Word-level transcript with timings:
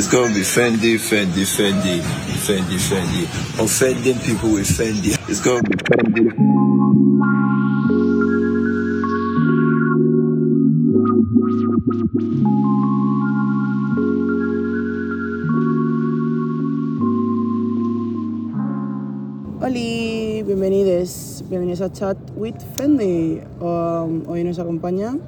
It's 0.00 0.08
gonna 0.08 0.32
be 0.32 0.40
Fendi, 0.40 0.96
Fendi, 0.96 1.44
Fendi, 1.44 2.00
Fendi, 2.00 2.78
Fendi. 2.80 3.28
Offending 3.62 4.18
people 4.20 4.48
with 4.48 4.66
Fendi. 4.66 5.12
It's 5.28 5.42
gonna 5.44 5.62
be 5.62 5.76
Fendi. 5.76 6.24
Hola, 19.60 20.44
bienvenidos, 20.46 21.44
bienvenidos 21.50 21.82
a 21.82 21.92
Chat 21.92 22.16
with 22.36 22.56
Fendi. 22.74 23.42
Um, 23.60 24.22
hoy 24.26 24.44
nos 24.44 24.58
acompaña 24.58 25.18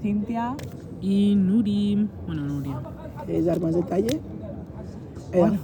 Cintia. 0.00 0.56
Y 1.02 1.34
Nuri, 1.36 2.08
bueno, 2.26 2.42
Nuria. 2.46 2.95
¿Quieres 3.26 3.44
dar 3.46 3.60
más 3.60 3.74
detalle? 3.74 4.20
Eh, 5.32 5.38
Bueno, 5.38 5.58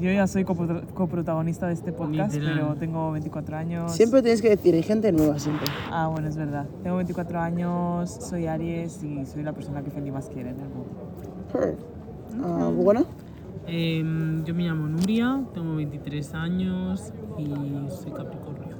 yo 0.00 0.10
ya 0.12 0.26
soy 0.26 0.44
copro- 0.44 0.82
coprotagonista 0.94 1.66
de 1.66 1.72
este 1.74 1.92
podcast, 1.92 2.34
Literal. 2.34 2.54
pero 2.60 2.74
tengo 2.76 3.10
24 3.12 3.56
años. 3.56 3.92
Siempre 3.92 4.22
tienes 4.22 4.40
que 4.42 4.50
decir, 4.50 4.74
hay 4.74 4.82
gente 4.82 5.10
nueva 5.12 5.38
siempre. 5.38 5.66
Ah, 5.90 6.08
bueno, 6.08 6.28
es 6.28 6.36
verdad. 6.36 6.66
Tengo 6.82 6.96
24 6.96 7.40
años, 7.40 8.10
soy 8.20 8.46
Aries 8.46 9.02
y 9.02 9.24
soy 9.26 9.42
la 9.42 9.52
persona 9.52 9.82
que 9.82 9.90
Fendi 9.90 10.10
más 10.10 10.28
quiere 10.28 10.50
en 10.50 10.56
el 10.60 10.68
mundo. 10.68 10.88
Her. 11.54 11.76
Ah, 12.44 12.70
bueno, 12.74 13.04
Em, 13.70 14.44
yo 14.44 14.54
me 14.54 14.62
llamo 14.62 14.86
Nuria, 14.88 15.42
tengo 15.52 15.74
23 15.76 16.32
años 16.32 17.12
y 17.36 17.44
soy 17.90 18.12
Capricornio. 18.12 18.76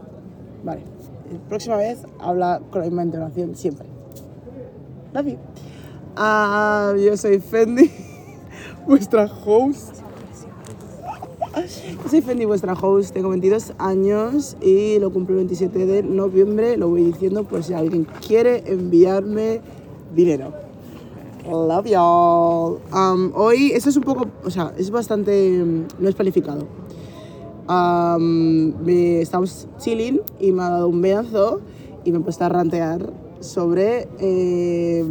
vale. 0.64 0.82
Próxima 1.46 1.76
vez 1.76 2.04
habla 2.18 2.62
con 2.70 2.80
la 2.80 2.86
misma 2.86 3.02
entonación 3.02 3.54
siempre. 3.54 3.86
You. 5.14 5.36
Ah, 6.16 6.94
yo 6.98 7.16
soy 7.18 7.38
Fendi, 7.38 7.90
vuestra 8.88 9.30
host. 9.44 9.96
Soy 12.08 12.22
Fendi, 12.22 12.46
vuestra 12.46 12.72
host. 12.72 13.12
Tengo 13.12 13.28
22 13.28 13.74
años 13.78 14.56
y 14.62 14.98
lo 14.98 15.12
cumplo 15.12 15.34
el 15.34 15.46
27 15.46 15.84
de 15.84 16.02
noviembre. 16.02 16.78
Lo 16.78 16.88
voy 16.88 17.04
diciendo 17.04 17.44
por 17.44 17.62
si 17.62 17.74
alguien 17.74 18.06
quiere 18.26 18.64
enviarme 18.66 19.60
dinero. 20.14 20.54
Love 21.44 21.86
y'all. 21.86 22.78
Um, 22.92 23.32
hoy, 23.34 23.72
esto 23.72 23.90
es 23.90 23.96
un 23.96 24.04
poco, 24.04 24.26
o 24.42 24.50
sea, 24.50 24.72
es 24.78 24.90
bastante, 24.90 25.62
mm, 25.62 25.86
no 25.98 26.08
es 26.08 26.14
planificado. 26.14 26.66
Me, 28.18 29.20
estamos 29.20 29.68
chilling 29.78 30.22
y 30.40 30.52
me 30.52 30.62
ha 30.62 30.70
dado 30.70 30.88
un 30.88 31.02
beazo 31.02 31.60
y 32.04 32.12
me 32.12 32.18
he 32.18 32.20
puesto 32.22 32.44
a 32.44 32.48
rantear 32.48 33.12
sobre, 33.40 34.08
eh, 34.18 35.04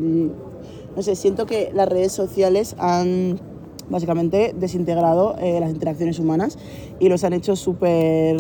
no 0.96 1.02
sé, 1.04 1.16
siento 1.16 1.46
que 1.46 1.72
las 1.74 1.88
redes 1.88 2.12
sociales 2.12 2.76
han 2.80 3.40
básicamente 3.90 4.54
desintegrado 4.58 5.36
eh, 5.40 5.60
las 5.60 5.72
interacciones 5.72 6.20
humanas 6.20 6.58
y 7.00 7.10
los 7.10 7.24
han 7.24 7.34
hecho 7.34 7.56
súper... 7.56 8.38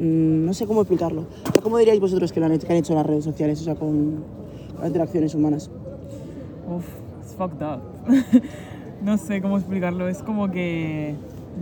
mm, 0.00 0.44
no 0.44 0.54
sé 0.54 0.66
cómo 0.66 0.82
explicarlo. 0.82 1.26
¿Cómo 1.62 1.78
diríais 1.78 2.00
vosotros 2.00 2.32
que, 2.32 2.40
lo 2.40 2.46
han 2.46 2.52
hecho, 2.52 2.66
que 2.66 2.72
han 2.72 2.78
hecho 2.78 2.94
las 2.94 3.06
redes 3.06 3.24
sociales, 3.24 3.60
o 3.60 3.64
sea, 3.64 3.74
con 3.74 4.24
las 4.78 4.86
interacciones 4.86 5.34
humanas? 5.34 5.70
Uf, 6.68 6.86
it's 7.22 7.34
fucked 7.34 7.62
up. 7.62 7.80
no 9.02 9.18
sé 9.18 9.40
cómo 9.40 9.58
explicarlo. 9.58 10.08
Es 10.08 10.22
como 10.22 10.50
que 10.50 11.14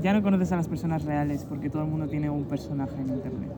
ya 0.03 0.13
no 0.13 0.23
conoces 0.23 0.53
a 0.53 0.57
las 0.57 0.69
personas 0.69 1.05
reales 1.05 1.47
porque 1.49 1.71
todo 1.71 1.83
el 1.83 1.89
mundo 1.89 2.07
tiene 2.07 2.31
un 2.31 2.45
personaje 2.45 2.95
en 3.01 3.09
internet. 3.09 3.51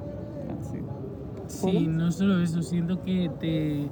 Sí, 1.48 1.86
no 1.86 2.10
solo 2.10 2.42
eso, 2.42 2.62
siento 2.62 3.02
que 3.02 3.30
te, 3.38 3.86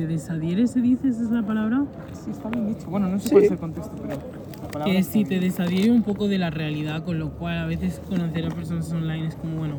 te 0.00 0.06
desadhieres, 0.06 0.70
¿se 0.70 0.80
dice? 0.80 1.08
¿Esa 1.08 1.22
es 1.24 1.30
la 1.30 1.42
palabra? 1.42 1.84
Sí, 2.12 2.30
está 2.30 2.48
bien 2.48 2.68
dicho. 2.68 2.88
Bueno, 2.88 3.08
no 3.08 3.18
sé 3.18 3.28
Sí. 3.28 3.30
cuál 3.32 3.44
es 3.44 3.50
el 3.50 3.58
contexto, 3.58 3.92
pero 4.00 4.78
la 4.78 4.84
Que 4.86 5.02
sí, 5.02 5.24
te 5.24 5.38
desadhiere 5.40 5.90
un 5.90 6.02
poco 6.02 6.26
de 6.28 6.38
la 6.38 6.48
realidad, 6.50 7.04
con 7.04 7.18
lo 7.18 7.30
cual 7.32 7.58
a 7.58 7.66
veces 7.66 8.00
conocer 8.08 8.46
a 8.46 8.48
personas 8.50 8.90
online 8.92 9.26
es 9.28 9.34
como, 9.34 9.58
bueno, 9.58 9.74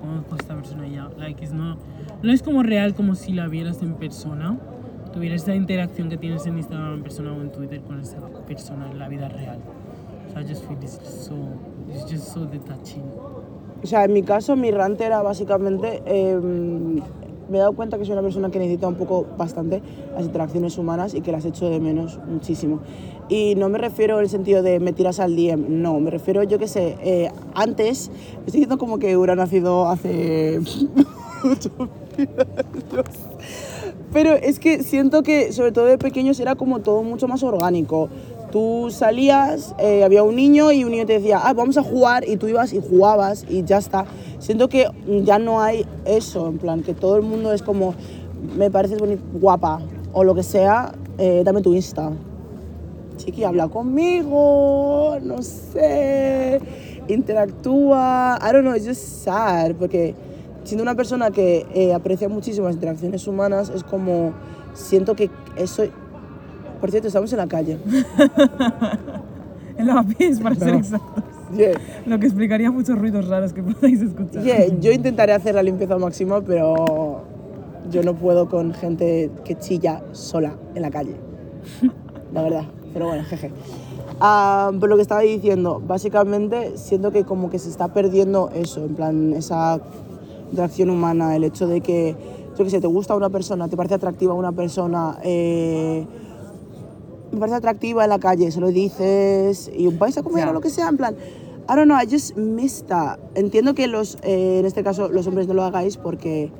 conozco 0.00 0.34
a 0.34 0.38
esta 0.38 0.54
persona 0.54 0.88
ya. 0.88 1.08
Like, 1.18 1.44
es 1.44 1.52
no, 1.52 1.76
no 2.22 2.32
es 2.32 2.42
como 2.42 2.62
real 2.62 2.94
como 2.94 3.14
si 3.14 3.32
la 3.32 3.46
vieras 3.48 3.82
en 3.82 3.94
persona, 3.94 4.56
tuvieras 5.12 5.42
esa 5.42 5.54
interacción 5.54 6.08
que 6.08 6.16
tienes 6.16 6.46
en 6.46 6.56
Instagram 6.56 6.94
en 6.94 7.02
persona 7.02 7.32
o 7.32 7.40
en 7.42 7.50
Twitter 7.52 7.80
con 7.82 8.00
esa 8.00 8.18
persona 8.46 8.90
en 8.90 8.98
la 8.98 9.08
vida 9.08 9.28
real. 9.28 9.58
O 10.28 10.32
sea, 10.32 10.42
I 10.42 10.48
just 10.48 10.64
feel 10.66 10.78
it's 10.82 10.98
so, 11.26 11.34
it's 11.90 12.10
just 12.10 12.32
so 12.32 12.46
detaching. 12.46 13.02
O 13.82 13.86
sea, 13.86 14.04
en 14.04 14.12
mi 14.12 14.22
caso, 14.22 14.56
mi 14.56 14.70
rant 14.70 15.00
era 15.00 15.20
básicamente. 15.22 16.02
eh, 16.06 16.40
me 17.48 17.58
he 17.58 17.60
dado 17.60 17.72
cuenta 17.72 17.98
que 17.98 18.04
soy 18.04 18.12
una 18.12 18.22
persona 18.22 18.50
que 18.50 18.58
necesita 18.58 18.88
un 18.88 18.94
poco 18.94 19.26
bastante 19.36 19.82
las 20.14 20.24
interacciones 20.24 20.78
humanas 20.78 21.14
y 21.14 21.20
que 21.20 21.32
las 21.32 21.44
echo 21.44 21.68
de 21.68 21.80
menos 21.80 22.18
muchísimo. 22.26 22.80
Y 23.28 23.54
no 23.56 23.68
me 23.68 23.78
refiero 23.78 24.16
en 24.18 24.24
el 24.24 24.30
sentido 24.30 24.62
de 24.62 24.80
me 24.80 24.92
tiras 24.92 25.20
al 25.20 25.36
DM, 25.36 25.66
no, 25.68 26.00
me 26.00 26.10
refiero, 26.10 26.42
yo 26.44 26.58
qué 26.58 26.68
sé, 26.68 26.96
eh, 27.02 27.30
antes, 27.54 28.10
estoy 28.46 28.60
diciendo 28.60 28.78
como 28.78 28.98
que 28.98 29.16
hubiera 29.16 29.34
nacido 29.34 29.88
hace 29.88 30.60
mil 32.18 32.28
años. 32.28 33.18
Pero 34.12 34.32
es 34.32 34.58
que 34.58 34.82
siento 34.82 35.22
que, 35.22 35.52
sobre 35.52 35.72
todo 35.72 35.84
de 35.84 35.98
pequeños, 35.98 36.40
era 36.40 36.54
como 36.54 36.80
todo 36.80 37.02
mucho 37.02 37.28
más 37.28 37.42
orgánico. 37.42 38.08
Tú 38.50 38.88
salías, 38.90 39.74
eh, 39.78 40.04
había 40.04 40.22
un 40.22 40.34
niño 40.34 40.72
y 40.72 40.82
un 40.82 40.92
niño 40.92 41.04
te 41.04 41.14
decía, 41.14 41.40
ah, 41.44 41.52
vamos 41.52 41.76
a 41.76 41.82
jugar, 41.82 42.26
y 42.26 42.38
tú 42.38 42.48
ibas 42.48 42.72
y 42.72 42.80
jugabas 42.80 43.44
y 43.46 43.62
ya 43.62 43.76
está. 43.76 44.06
Siento 44.38 44.68
que 44.68 44.86
ya 45.24 45.38
no 45.38 45.60
hay 45.60 45.84
eso, 46.06 46.48
en 46.48 46.56
plan, 46.56 46.82
que 46.82 46.94
todo 46.94 47.16
el 47.16 47.22
mundo 47.22 47.52
es 47.52 47.62
como, 47.62 47.94
me 48.56 48.70
pareces 48.70 48.98
boni- 48.98 49.18
guapa, 49.34 49.80
o 50.14 50.24
lo 50.24 50.34
que 50.34 50.42
sea, 50.42 50.92
eh, 51.18 51.42
dame 51.44 51.60
tu 51.60 51.74
Insta. 51.74 52.10
Chiqui, 53.18 53.44
habla 53.44 53.68
conmigo, 53.68 55.18
no 55.22 55.42
sé, 55.42 56.60
interactúa. 57.08 58.38
I 58.40 58.52
don't 58.52 58.62
know, 58.62 58.74
it's 58.74 58.86
just 58.86 59.24
sad, 59.24 59.74
porque 59.74 60.14
siendo 60.64 60.82
una 60.82 60.94
persona 60.94 61.30
que 61.30 61.66
eh, 61.74 61.92
aprecia 61.92 62.30
muchísimo 62.30 62.66
las 62.66 62.76
interacciones 62.76 63.26
humanas, 63.26 63.70
es 63.74 63.84
como, 63.84 64.32
siento 64.72 65.14
que 65.14 65.28
eso... 65.56 65.84
Por 66.80 66.90
cierto, 66.90 67.08
estamos 67.08 67.32
en 67.32 67.38
la 67.38 67.46
calle. 67.46 67.78
En 69.76 69.86
lavapiés, 69.86 70.40
para 70.40 70.56
ser 70.56 70.72
No. 70.72 70.78
exactos. 70.78 71.24
Yeah. 71.56 71.78
Lo 72.04 72.18
que 72.18 72.26
explicaría 72.26 72.68
muchos 72.70 72.98
ruidos 72.98 73.28
raros 73.28 73.52
que 73.52 73.62
podáis 73.62 74.02
escuchar. 74.02 74.42
Yeah, 74.42 74.66
yo 74.80 74.90
intentaré 74.90 75.32
hacer 75.32 75.54
la 75.54 75.62
limpieza 75.62 75.96
máxima, 75.98 76.40
pero 76.40 77.22
yo 77.88 78.02
no 78.02 78.14
puedo 78.14 78.48
con 78.48 78.74
gente 78.74 79.30
que 79.44 79.54
chilla 79.56 80.02
sola 80.10 80.54
en 80.74 80.82
la 80.82 80.90
calle. 80.90 81.14
La 82.34 82.42
verdad. 82.42 82.64
Pero 82.92 83.06
bueno, 83.06 83.22
jeje. 83.24 83.52
Ah, 84.20 84.72
pero 84.80 84.88
lo 84.88 84.96
que 84.96 85.02
estaba 85.02 85.20
diciendo, 85.20 85.80
básicamente 85.86 86.76
siento 86.76 87.12
que 87.12 87.22
como 87.22 87.48
que 87.48 87.60
se 87.60 87.70
está 87.70 87.86
perdiendo 87.94 88.50
eso, 88.52 88.84
en 88.84 88.94
plan, 88.96 89.32
esa 89.32 89.78
interacción 90.50 90.90
humana, 90.90 91.36
el 91.36 91.44
hecho 91.44 91.68
de 91.68 91.80
que, 91.82 92.16
yo 92.58 92.64
que 92.64 92.70
sé, 92.70 92.80
te 92.80 92.88
gusta 92.88 93.14
una 93.14 93.30
persona, 93.30 93.68
te 93.68 93.76
parece 93.76 93.94
atractiva 93.94 94.34
una 94.34 94.50
persona, 94.50 95.18
eh, 95.22 96.04
me 97.32 97.38
parece 97.38 97.56
atractiva 97.56 98.04
en 98.04 98.10
la 98.10 98.18
calle, 98.18 98.50
se 98.50 98.60
lo 98.60 98.68
dices 98.68 99.70
y 99.74 99.88
vais 99.88 100.16
a 100.18 100.22
comer 100.22 100.44
Ya. 100.44 100.50
o 100.50 100.52
lo 100.52 100.60
que 100.60 100.70
sea, 100.70 100.88
en 100.88 100.96
plan, 100.96 101.14
I 101.70 101.74
don't 101.76 101.84
know, 101.84 101.98
I 102.00 102.06
just 102.10 102.36
miss 102.36 102.84
that. 102.88 103.18
Entiendo 103.34 103.74
que 103.74 103.86
los, 103.88 104.16
eh, 104.22 104.58
en 104.60 104.66
este 104.66 104.82
caso, 104.82 105.08
los 105.08 105.26
hombres 105.26 105.46
no 105.48 105.54
lo 105.54 105.62
hagáis 105.64 105.96
porque 105.98 106.50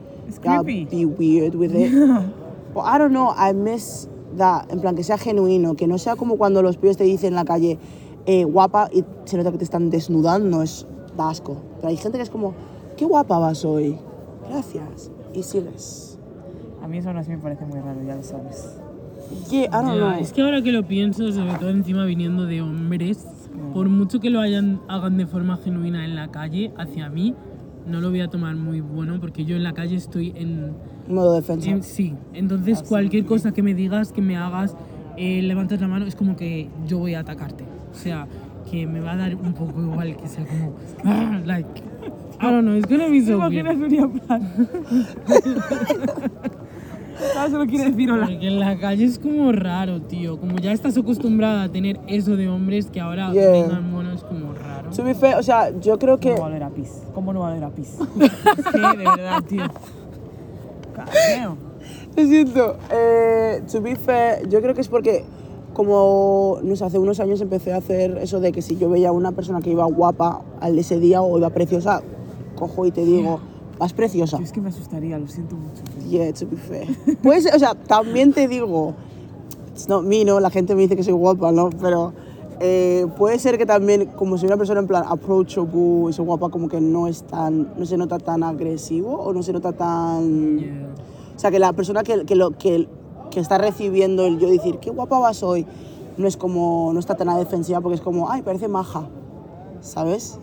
creepy. 0.43 0.85
be 0.91 1.07
weird 1.07 1.55
with 1.55 1.75
it. 1.75 1.91
But 2.75 2.85
I 2.85 2.99
don't 2.99 3.13
know, 3.13 3.33
I 3.35 3.55
miss 3.55 4.09
that, 4.37 4.71
en 4.71 4.81
plan, 4.81 4.95
que 4.95 5.03
sea 5.03 5.17
genuino, 5.17 5.75
que 5.75 5.87
no 5.87 5.97
sea 5.97 6.17
como 6.17 6.37
cuando 6.37 6.61
los 6.63 6.77
pibes 6.77 6.99
te 6.99 7.05
dicen 7.05 7.29
en 7.29 7.35
la 7.37 7.45
calle, 7.47 7.79
eh, 8.27 8.45
guapa, 8.45 8.91
y 8.93 9.05
se 9.25 9.39
nota 9.39 9.51
que 9.51 9.59
te 9.59 9.65
están 9.65 9.89
desnudando, 9.89 10.63
es 10.63 10.87
da 11.17 11.31
asco. 11.31 11.57
Pero 11.77 11.89
hay 11.89 11.97
gente 11.97 12.19
que 12.19 12.25
es 12.25 12.31
como, 12.31 12.53
qué 12.99 13.07
guapa 13.07 13.39
vas 13.39 13.65
hoy, 13.65 13.97
gracias, 14.47 15.11
y 15.33 15.43
sigues. 15.43 16.19
A 16.83 16.87
mí 16.87 16.99
eso 16.99 17.09
aún 17.09 17.17
así 17.19 17.31
me 17.31 17.39
parece 17.39 17.65
muy 17.65 17.81
raro, 17.81 18.03
ya 18.07 18.15
lo 18.17 18.23
sabes. 18.23 18.79
Yeah, 19.51 19.65
I 19.67 19.71
don't 19.71 19.97
know. 19.99 20.11
Es 20.21 20.33
que 20.33 20.43
ahora 20.43 20.63
que 20.63 20.73
lo 20.73 20.87
pienso, 20.87 21.31
sobre 21.33 21.55
todo 21.55 21.71
encima 21.71 22.05
viniendo 22.05 22.47
de 22.47 22.61
hombres, 22.63 23.27
por 23.73 23.89
mucho 23.89 24.21
que 24.21 24.31
lo 24.31 24.41
hayan, 24.41 24.81
hagan 24.89 25.17
de 25.17 25.27
forma 25.27 25.57
genuina 25.59 26.05
en 26.05 26.15
la 26.15 26.29
calle, 26.31 26.73
hacia 26.77 27.09
mí, 27.09 27.35
no 27.87 28.01
lo 28.01 28.11
voy 28.11 28.21
a 28.21 28.29
tomar 28.29 28.57
muy 28.57 28.81
bueno 28.81 29.19
porque 29.21 29.45
yo 29.45 29.57
en 29.57 29.63
la 29.63 29.73
calle 29.73 29.97
estoy 29.97 30.33
en... 30.37 30.73
Modo 31.09 31.35
defensa. 31.35 31.71
en- 31.71 31.83
sí, 31.83 32.15
entonces 32.35 32.83
cualquier 32.83 33.25
cosa 33.25 33.53
que 33.53 33.63
me 33.63 33.75
digas, 33.75 34.13
que 34.13 34.21
me 34.21 34.37
hagas, 34.37 34.77
eh, 35.17 35.41
levantas 35.43 35.81
la 35.81 35.89
mano, 35.89 36.05
es 36.07 36.15
como 36.15 36.37
que 36.37 36.69
yo 36.87 36.99
voy 36.99 37.15
a 37.15 37.21
atacarte. 37.21 37.65
O 37.91 37.95
sea, 37.95 38.27
que 38.71 38.87
me 38.87 39.01
va 39.01 39.13
a 39.13 39.17
dar 39.17 39.35
un 39.35 39.55
poco 39.55 39.81
igual 39.81 40.17
que 40.17 40.29
sea 40.29 40.45
como... 40.45 40.75
"Ah", 41.05 41.41
like, 41.47 41.83
I 42.41 42.45
don't 42.45 42.63
know, 42.63 42.77
it's 42.77 42.89
gonna 42.89 43.09
be 43.09 43.21
¿Te 43.21 43.27
so 43.27 43.39
weird. 43.39 43.67
Solo 47.51 47.67
quiere 47.67 47.91
decir 47.91 48.11
hola. 48.11 48.27
Porque 48.27 48.47
en 48.47 48.61
la 48.61 48.79
calle 48.79 49.05
es 49.05 49.19
como 49.19 49.53
raro, 49.53 50.03
tío. 50.03 50.39
Como 50.39 50.59
ya 50.59 50.73
estás 50.73 50.97
acostumbrada 50.97 51.65
a 51.65 51.69
tener 51.69 51.99
eso 52.07 52.37
de 52.37 52.49
hombres 52.49 52.87
que 52.91 53.01
ahora 53.01 53.33
Yeah. 53.33 53.51
vengan 53.51 53.91
monos 53.91 54.17
es 54.17 54.25
como 54.25 54.53
raro. 54.55 54.91
To 54.91 55.03
be 55.05 55.15
fair, 55.15 55.37
o 55.37 55.43
sea, 55.43 55.71
yo 55.81 55.99
creo 55.99 56.19
que 56.19 56.31
¿Cómo 56.31 56.41
va 56.43 56.47
a 56.47 56.51
oler 56.51 56.63
a 56.63 56.71
pis? 56.71 57.03
¿Cómo 57.15 57.33
no 57.33 57.41
va 57.41 57.49
a 57.49 57.53
oler 57.53 57.65
a 57.65 57.71
pis? 57.71 57.97
es 58.21 58.65
que, 58.65 58.79
de 58.79 58.97
verdad, 58.97 59.45
tío. 59.49 59.63
Damn. 60.97 61.57
Lo 62.17 62.27
siento. 62.27 62.77
Eh, 62.91 63.63
to 63.71 63.81
be 63.81 63.97
fair, 63.97 64.49
yo 64.49 64.61
creo 64.61 64.75
que 64.75 64.81
es 64.81 64.89
porque 64.89 65.25
como, 65.73 66.59
no 66.63 66.75
sé, 66.75 66.85
hace 66.85 66.99
unos 66.99 67.21
años 67.21 67.41
empecé 67.41 67.73
a 67.73 67.77
hacer 67.77 68.19
eso 68.19 68.41
de 68.41 68.51
que 68.53 68.63
si 68.63 68.77
yo 68.77 68.91
veía 68.91 69.11
a 69.11 69.13
una 69.13 69.33
persona 69.33 69.61
que 69.61 69.71
iba 69.71 69.85
guapa 69.85 70.43
al 70.61 70.77
ese 70.79 70.99
día 70.99 71.23
o 71.23 71.39
iba 71.39 71.51
preciosa, 71.51 72.03
cojo 72.57 72.87
y 72.87 72.91
te 72.91 73.05
digo, 73.05 73.39
vas 73.79 73.93
preciosa. 73.93 74.39
Yo 74.39 74.45
es 74.45 74.53
que 74.53 74.61
me 74.61 74.69
asustaría, 74.69 75.19
lo 75.19 75.29
siento 75.29 75.57
mucho. 75.57 75.83
Yeah, 76.09 76.33
to 76.33 76.47
be 76.47 76.57
fair. 76.57 76.89
Pues, 77.23 77.49
o 77.53 77.59
sea, 77.59 77.75
también 77.75 78.33
te 78.33 78.49
digo, 78.49 78.95
it's 79.73 79.89
not 79.89 80.05
me, 80.05 80.25
¿no? 80.25 80.41
La 80.41 80.51
gente 80.51 80.75
me 80.75 80.83
dice 80.83 80.97
que 80.97 81.03
soy 81.03 81.15
guapa, 81.15 81.53
¿no? 81.53 81.71
Pero 81.71 82.13
eh, 82.61 83.07
puede 83.17 83.39
ser 83.39 83.59
que 83.59 83.67
también, 83.67 84.07
como 84.17 84.37
soy 84.37 84.49
una 84.49 84.57
persona 84.57 84.81
en 84.81 84.87
plan 84.87 85.05
approachable 85.07 86.11
y 86.11 86.13
soy 86.13 86.25
guapa, 86.25 86.49
como 86.49 86.69
que 86.69 86.81
no 86.81 87.07
es 87.07 87.23
tan, 87.23 87.73
no 87.77 87.87
se 87.87 87.97
nota 87.97 88.19
tan 88.19 88.43
agresivo 88.43 89.15
o 89.15 89.33
no 89.33 89.43
se 89.43 89.53
nota 89.53 89.73
tan... 89.73 90.59
Yeah. 90.59 90.95
O 91.37 91.39
sea, 91.39 91.53
que 91.53 91.61
la 91.61 91.73
persona 91.73 92.03
que, 92.03 92.25
que, 92.25 92.35
lo, 92.35 92.59
que, 92.59 92.89
que 93.31 93.39
está 93.39 93.59
recibiendo 93.59 94.27
el 94.27 94.41
yo 94.41 94.49
decir, 94.49 94.79
qué 94.79 94.91
guapa 94.91 95.21
vas 95.21 95.45
hoy, 95.45 95.67
no 96.17 96.27
es 96.27 96.37
como, 96.37 96.91
no 96.93 96.99
está 96.99 97.15
tan 97.15 97.29
a 97.29 97.39
defensiva 97.39 97.81
porque 97.81 97.95
es 97.95 98.01
como, 98.01 98.29
ay, 98.29 98.43
parece 98.43 98.67
maja, 98.67 99.09
¿sabes? 99.81 100.41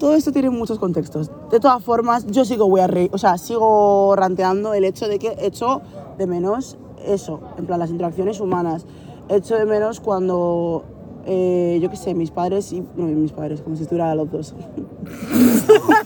Todo 0.00 0.14
esto 0.14 0.32
tiene 0.32 0.48
muchos 0.48 0.78
contextos. 0.78 1.30
De 1.50 1.60
todas 1.60 1.84
formas, 1.84 2.26
yo 2.26 2.46
sigo 2.46 2.66
voy 2.66 2.80
a 2.80 2.86
reír, 2.86 3.10
o 3.12 3.18
sea, 3.18 3.36
sigo 3.36 4.16
ranteando 4.16 4.72
el 4.72 4.84
hecho 4.84 5.08
de 5.08 5.18
que 5.18 5.36
echo 5.38 5.82
de 6.16 6.26
menos 6.26 6.78
eso, 7.04 7.40
en 7.58 7.66
plan 7.66 7.78
las 7.78 7.90
interacciones 7.90 8.40
humanas. 8.40 8.86
Echo 9.28 9.56
de 9.56 9.66
menos 9.66 10.00
cuando, 10.00 10.84
eh, 11.26 11.78
yo 11.82 11.90
qué 11.90 11.96
sé, 11.96 12.14
mis 12.14 12.30
padres 12.30 12.72
y 12.72 12.80
no, 12.80 13.04
mis 13.08 13.32
padres, 13.32 13.60
como 13.60 13.76
si 13.76 13.82
estuviera 13.82 14.14
los 14.14 14.30
dos. 14.30 14.54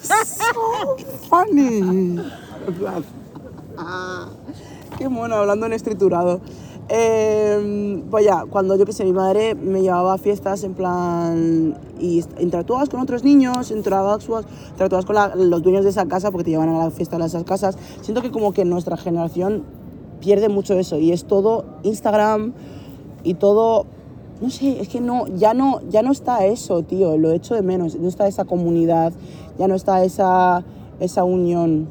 so 0.03 0.97
funny. 1.31 2.19
Qué 4.99 5.09
mono, 5.09 5.37
hablando 5.37 5.67
en 5.67 5.73
estriturado. 5.73 6.41
Eh, 6.89 8.03
pues 8.11 8.25
ya, 8.27 8.45
cuando 8.49 8.77
yo 8.77 8.85
que 8.85 8.93
sé, 8.93 9.05
mi 9.05 9.13
madre 9.13 9.55
me 9.55 9.81
llevaba 9.81 10.15
a 10.15 10.19
fiestas 10.19 10.65
en 10.65 10.75
plan. 10.75 11.77
y 11.99 12.23
interactuabas 12.39 12.91
con 12.91 13.01
otros 13.01 13.25
niños, 13.25 13.71
interactuabas, 13.71 14.47
interactuabas 14.73 15.07
con 15.07 15.15
la- 15.15 15.35
los 15.35 15.63
dueños 15.63 15.85
de 15.85 15.91
esa 15.91 16.05
casa 16.07 16.31
porque 16.31 16.45
te 16.45 16.51
llevan 16.51 16.69
a 16.69 16.79
la 16.85 16.91
fiesta 16.91 17.17
de 17.17 17.25
esas 17.25 17.45
casas. 17.45 17.79
Siento 18.03 18.21
que 18.21 18.31
como 18.31 18.53
que 18.53 18.65
nuestra 18.67 18.97
generación 18.99 19.63
pierde 20.21 20.49
mucho 20.51 20.75
eso 20.75 20.99
y 20.99 21.13
es 21.13 21.25
todo 21.25 21.65
Instagram 21.85 22.53
y 23.23 23.35
todo. 23.35 23.87
No 24.43 24.51
sé, 24.51 24.81
es 24.81 24.89
que 24.89 25.01
no, 25.01 25.27
ya 25.29 25.55
no, 25.55 25.81
ya 25.89 26.03
no 26.03 26.13
está 26.13 26.45
eso, 26.45 26.83
tío, 26.83 27.17
lo 27.17 27.31
echo 27.31 27.55
de 27.55 27.63
menos. 27.63 27.95
No 27.97 28.09
está 28.09 28.27
esa 28.27 28.45
comunidad, 28.45 29.13
ya 29.59 29.67
no 29.69 29.75
está 29.77 30.05
esa, 30.05 30.63
esa 31.01 31.25
unión. 31.25 31.89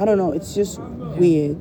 I 0.00 0.04
don't 0.06 0.14
know, 0.14 0.32
it's 0.32 0.54
just 0.54 0.78
weird. 1.20 1.56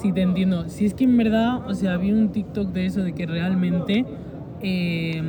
Sí, 0.00 0.12
te 0.12 0.22
entiendo. 0.22 0.68
Si 0.68 0.84
es 0.86 0.94
que 0.94 1.04
en 1.04 1.16
verdad, 1.16 1.66
o 1.68 1.74
sea, 1.74 1.96
vi 1.96 2.12
un 2.12 2.28
TikTok 2.30 2.72
de 2.72 2.86
eso, 2.86 3.02
de 3.02 3.12
que 3.12 3.26
realmente, 3.26 4.04
eh, 4.60 5.22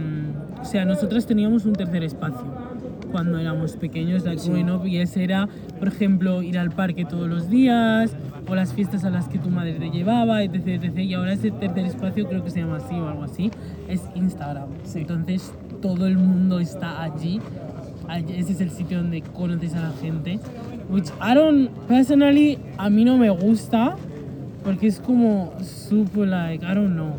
o 0.61 0.65
sea, 0.65 0.83
nosotros 0.85 1.25
teníamos 1.25 1.65
un 1.65 1.73
tercer 1.73 2.03
espacio 2.03 2.43
cuando 3.11 3.39
éramos 3.39 3.77
pequeños, 3.77 4.25
like 4.25 4.43
growing 4.45 4.69
up, 4.69 4.85
y 4.85 4.97
ese 4.97 5.23
era, 5.23 5.47
por 5.79 5.87
ejemplo, 5.87 6.41
ir 6.43 6.57
al 6.59 6.71
parque 6.71 7.05
todos 7.05 7.29
los 7.29 7.49
días, 7.49 8.13
o 8.49 8.55
las 8.55 8.73
fiestas 8.73 9.05
a 9.05 9.09
las 9.09 9.29
que 9.29 9.39
tu 9.39 9.49
madre 9.49 9.73
te 9.73 9.89
llevaba, 9.89 10.43
etc, 10.43 10.67
etc. 10.83 10.97
Y 10.99 11.13
ahora 11.13 11.33
ese 11.33 11.51
tercer 11.51 11.85
espacio, 11.85 12.27
creo 12.27 12.43
que 12.43 12.49
se 12.49 12.59
llama 12.59 12.77
así 12.77 12.95
o 12.95 13.07
algo 13.07 13.23
así, 13.23 13.49
es 13.87 14.01
Instagram. 14.15 14.67
Entonces, 14.93 15.53
todo 15.81 16.05
el 16.07 16.17
mundo 16.17 16.59
está. 16.59 17.01
Allí- 17.03 17.39
Ese 18.29 18.53
es 18.53 18.61
el 18.61 18.69
sitio 18.71 18.99
donde 18.99 19.21
conoces 19.21 19.73
a 19.75 19.81
la 19.81 19.91
gente. 20.01 20.39
Which 20.89 21.07
I 21.21 21.33
don't, 21.35 21.69
personally, 21.89 22.57
a 22.77 22.89
mí 22.89 23.03
no 23.03 23.17
me 23.17 23.29
gusta, 23.29 23.95
porque 24.67 24.87
es 24.87 24.99
como 24.99 25.51
super 25.63 26.27
like, 26.27 26.63
I 26.65 26.75
don't 26.75 26.91
know. 26.93 27.11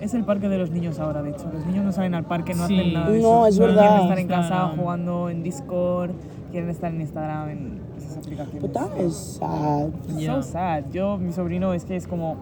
Es 0.00 0.14
el 0.14 0.24
parque 0.24 0.48
de 0.48 0.58
los 0.58 0.70
niños 0.70 0.98
ahora, 0.98 1.22
de 1.22 1.30
hecho. 1.30 1.48
Los 1.52 1.64
niños 1.66 1.84
no 1.84 1.92
salen 1.92 2.14
al 2.14 2.24
parque, 2.24 2.54
no 2.54 2.66
Sí. 2.66 2.78
hacen 2.78 2.92
nada 2.92 3.10
de 3.10 3.20
No, 3.20 3.28
eso. 3.28 3.46
es 3.46 3.54
Solo 3.56 3.66
verdad. 3.68 3.82
Quieren 3.88 4.02
estar 4.02 4.18
en 4.18 4.26
casa 4.28 4.40
Instagram. 4.42 4.76
jugando 4.78 5.30
en 5.30 5.42
Discord, 5.42 6.10
quieren 6.50 6.70
estar 6.70 6.92
en 6.92 7.00
Instagram, 7.00 7.48
en 7.50 7.80
esas 7.96 8.18
aplicaciones. 8.18 8.62
But 8.62 8.72
that 8.72 8.90
is 9.04 9.14
sad. 9.16 9.88
Yeah. 10.16 10.34
So 10.42 10.42
sad. 10.42 10.84
Yo, 10.92 11.16
mi 11.18 11.32
sobrino, 11.32 11.72
es 11.72 11.84
que 11.84 11.96
es 11.96 12.06
como, 12.06 12.36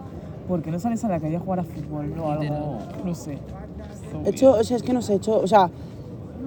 ¿por 0.48 0.62
qué 0.62 0.70
no 0.70 0.78
sales 0.78 1.04
a 1.04 1.08
la 1.08 1.20
calle 1.20 1.36
a 1.36 1.40
jugar 1.40 1.60
a 1.60 1.64
fútbol 1.64 2.12
o 2.18 2.30
algo? 2.32 2.78
No 3.04 3.14
sé. 3.14 3.38
So 4.10 4.22
He 4.24 4.30
hecho, 4.30 4.52
o 4.52 4.64
sea, 4.64 4.76
es 4.76 4.82
que 4.82 4.92
no 4.92 5.00
sé, 5.02 5.14
he 5.14 5.16
hecho, 5.16 5.38
o 5.40 5.46
sea, 5.46 5.70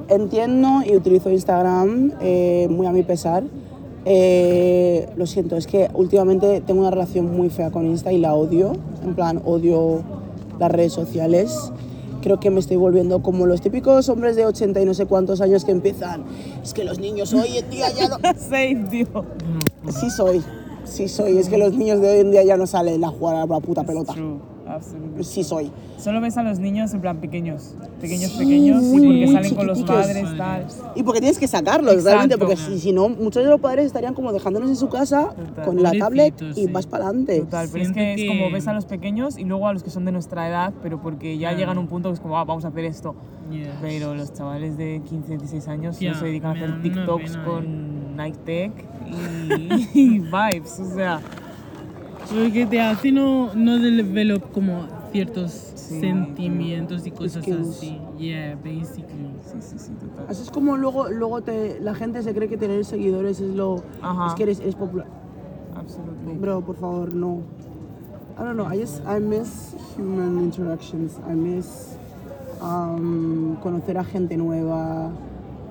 entiendo 0.10 0.82
y 0.86 0.96
utilizo 0.96 1.30
Instagram 1.30 2.14
eh, 2.22 2.68
muy 2.70 2.86
a 2.88 2.92
mi 2.92 3.04
pesar. 3.04 3.44
Eh, 4.06 5.10
lo 5.18 5.28
siento, 5.28 5.56
es 5.56 5.68
que 5.68 5.90
últimamente 5.94 6.62
tengo 6.62 6.82
una 6.82 6.92
relación 6.92 7.36
muy 7.36 7.50
fea 7.50 7.72
con 7.72 7.86
Insta 7.86 8.12
y 8.12 8.18
la 8.18 8.34
odio. 8.34 8.74
En 9.04 9.16
plan, 9.16 9.42
odio 9.46 10.02
las 10.60 10.72
redes 10.72 10.94
sociales. 10.94 11.72
Creo 12.22 12.40
que 12.40 12.50
me 12.50 12.60
estoy 12.60 12.76
volviendo 12.78 13.22
como 13.22 13.46
los 13.46 13.62
típicos 13.62 14.10
hombres 14.10 14.36
de 14.36 14.46
80 14.46 14.82
y 14.82 14.86
no 14.86 14.94
sé 14.94 15.06
cuántos 15.06 15.40
años 15.42 15.64
que 15.64 15.72
empiezan. 15.72 16.24
Es 16.62 16.74
que 16.74 16.84
los 16.84 17.00
niños 17.00 17.34
hoy 17.34 17.58
en 17.58 17.70
día 17.70 17.88
ya 17.92 18.10
no. 18.10 18.18
Sí 19.90 20.10
soy, 20.10 20.44
sí 20.84 21.08
soy. 21.08 21.38
Es 21.38 21.48
que 21.48 21.58
los 21.58 21.74
niños 21.74 22.02
de 22.02 22.10
hoy 22.10 22.20
en 22.20 22.32
día 22.32 22.44
ya 22.44 22.58
no 22.58 22.68
salen 22.68 23.04
a 23.06 23.10
jugar 23.10 23.36
a 23.38 23.46
la 23.46 23.60
puta 23.62 23.84
pelota. 23.84 24.16
Absolutely. 24.70 25.24
Sí 25.24 25.44
soy. 25.44 25.72
Solo 25.98 26.22
ves 26.22 26.38
a 26.38 26.44
los 26.44 26.60
niños 26.60 26.94
en 26.94 27.02
plan 27.02 27.18
pequeños, 27.18 27.76
pequeños, 28.00 28.32
Sí, 28.32 28.38
pequeños, 28.38 28.84
muy, 28.84 28.98
y 29.02 29.06
porque 29.06 29.26
muy 29.26 29.34
salen 29.34 29.56
con 29.56 29.68
los 29.68 29.82
padres, 29.84 30.26
tal. 30.38 30.68
Y 30.96 31.04
porque 31.04 31.20
tienes 31.22 31.40
que 31.40 31.48
sacarlos, 31.48 31.94
Exacto. 31.94 32.10
realmente, 32.10 32.38
porque 32.38 32.56
si, 32.56 32.80
si 32.80 32.92
no, 32.94 33.10
muchos 33.10 33.44
de 33.44 33.50
los 33.50 33.60
padres 33.60 33.86
estarían 33.88 34.14
como 34.14 34.32
dejándonos 34.32 34.70
en 34.70 34.76
su 34.76 34.88
casa 34.90 35.30
Total. 35.36 35.66
con 35.66 35.82
la 35.82 35.92
tablet 35.94 36.34
Pobrecitos, 36.36 36.58
y 36.58 36.66
sí. 36.68 36.72
vas 36.72 36.86
para 36.88 37.06
adelante. 37.06 37.40
Total, 37.42 37.68
pero 37.72 37.84
es 37.84 37.90
Siento 37.90 37.94
que, 37.96 38.14
es 38.14 38.22
que- 38.22 38.28
como 38.28 38.52
ves 38.52 38.68
a 38.68 38.74
los 38.74 38.86
pequeños 38.86 39.38
y 39.38 39.44
luego 39.44 39.68
a 39.68 39.74
los 39.74 39.84
que 39.84 39.90
son 39.90 40.06
de 40.06 40.12
nuestra 40.12 40.48
edad, 40.48 40.74
pero 40.84 41.02
porque 41.02 41.38
ya 41.38 41.50
Claro. 41.50 41.58
llegan 41.60 41.78
a 41.78 41.80
un 41.80 41.88
punto 41.88 42.10
que 42.10 42.14
es 42.14 42.20
como, 42.20 42.38
ah, 42.38 42.44
vamos 42.46 42.64
a 42.66 42.68
hacer 42.70 42.86
esto. 42.86 43.16
Yeah. 43.52 43.80
Pero 43.82 44.14
los 44.14 44.32
chavales 44.32 44.78
de 44.78 45.02
15, 45.10 45.30
16 45.38 45.68
años 45.68 46.00
Ya, 46.00 46.12
no 46.14 46.20
se 46.20 46.26
dedican 46.26 46.52
a 46.52 46.54
hacer 46.54 46.82
TikToks 46.84 47.38
con 47.38 48.16
Nike 48.16 48.38
Tech 48.46 48.72
y, 49.08 50.00
y 50.00 50.20
vibes, 50.20 50.80
o 50.80 50.96
sea. 50.96 51.20
Porque 52.30 52.66
te 52.66 52.80
hace 52.80 53.12
no, 53.12 53.54
no 53.56 53.78
develop 53.78 54.52
como 54.52 54.86
ciertos 55.12 55.52
Sí, 55.76 56.00
sentimientos 56.02 57.08
y 57.08 57.12
cosas 57.12 57.44
Skills. 57.44 57.68
así. 57.78 58.00
Yeah, 58.20 58.56
basically. 58.56 59.32
Sí, 59.42 59.58
sí, 59.60 59.76
sí, 59.80 59.92
total. 59.94 60.26
Así 60.30 60.44
es 60.44 60.52
como 60.52 60.78
luego, 60.78 61.10
luego 61.10 61.42
te, 61.42 61.80
la 61.80 61.96
gente 61.96 62.22
se 62.22 62.34
cree 62.36 62.48
que 62.48 62.58
tener 62.58 62.86
seguidores 62.86 63.40
es 63.42 63.56
lo... 63.56 63.82
Ajá. 64.02 64.28
Es 64.28 64.34
que 64.36 64.44
eres, 64.44 64.60
eres 64.60 64.76
popular. 64.76 65.08
Absolutely. 65.76 66.38
Bro, 66.40 66.62
por 66.62 66.76
favor, 66.76 67.14
no. 67.14 67.42
I 68.38 68.44
don't 68.44 68.54
know, 68.54 68.72
I 68.72 68.80
just, 68.80 69.02
I 69.08 69.20
miss 69.20 69.74
human 69.98 70.38
interactions. 70.40 71.18
I 71.28 71.34
miss 71.34 71.98
um, 72.62 73.56
conocer 73.64 73.98
a 73.98 74.04
gente 74.04 74.38
nueva. 74.38 75.10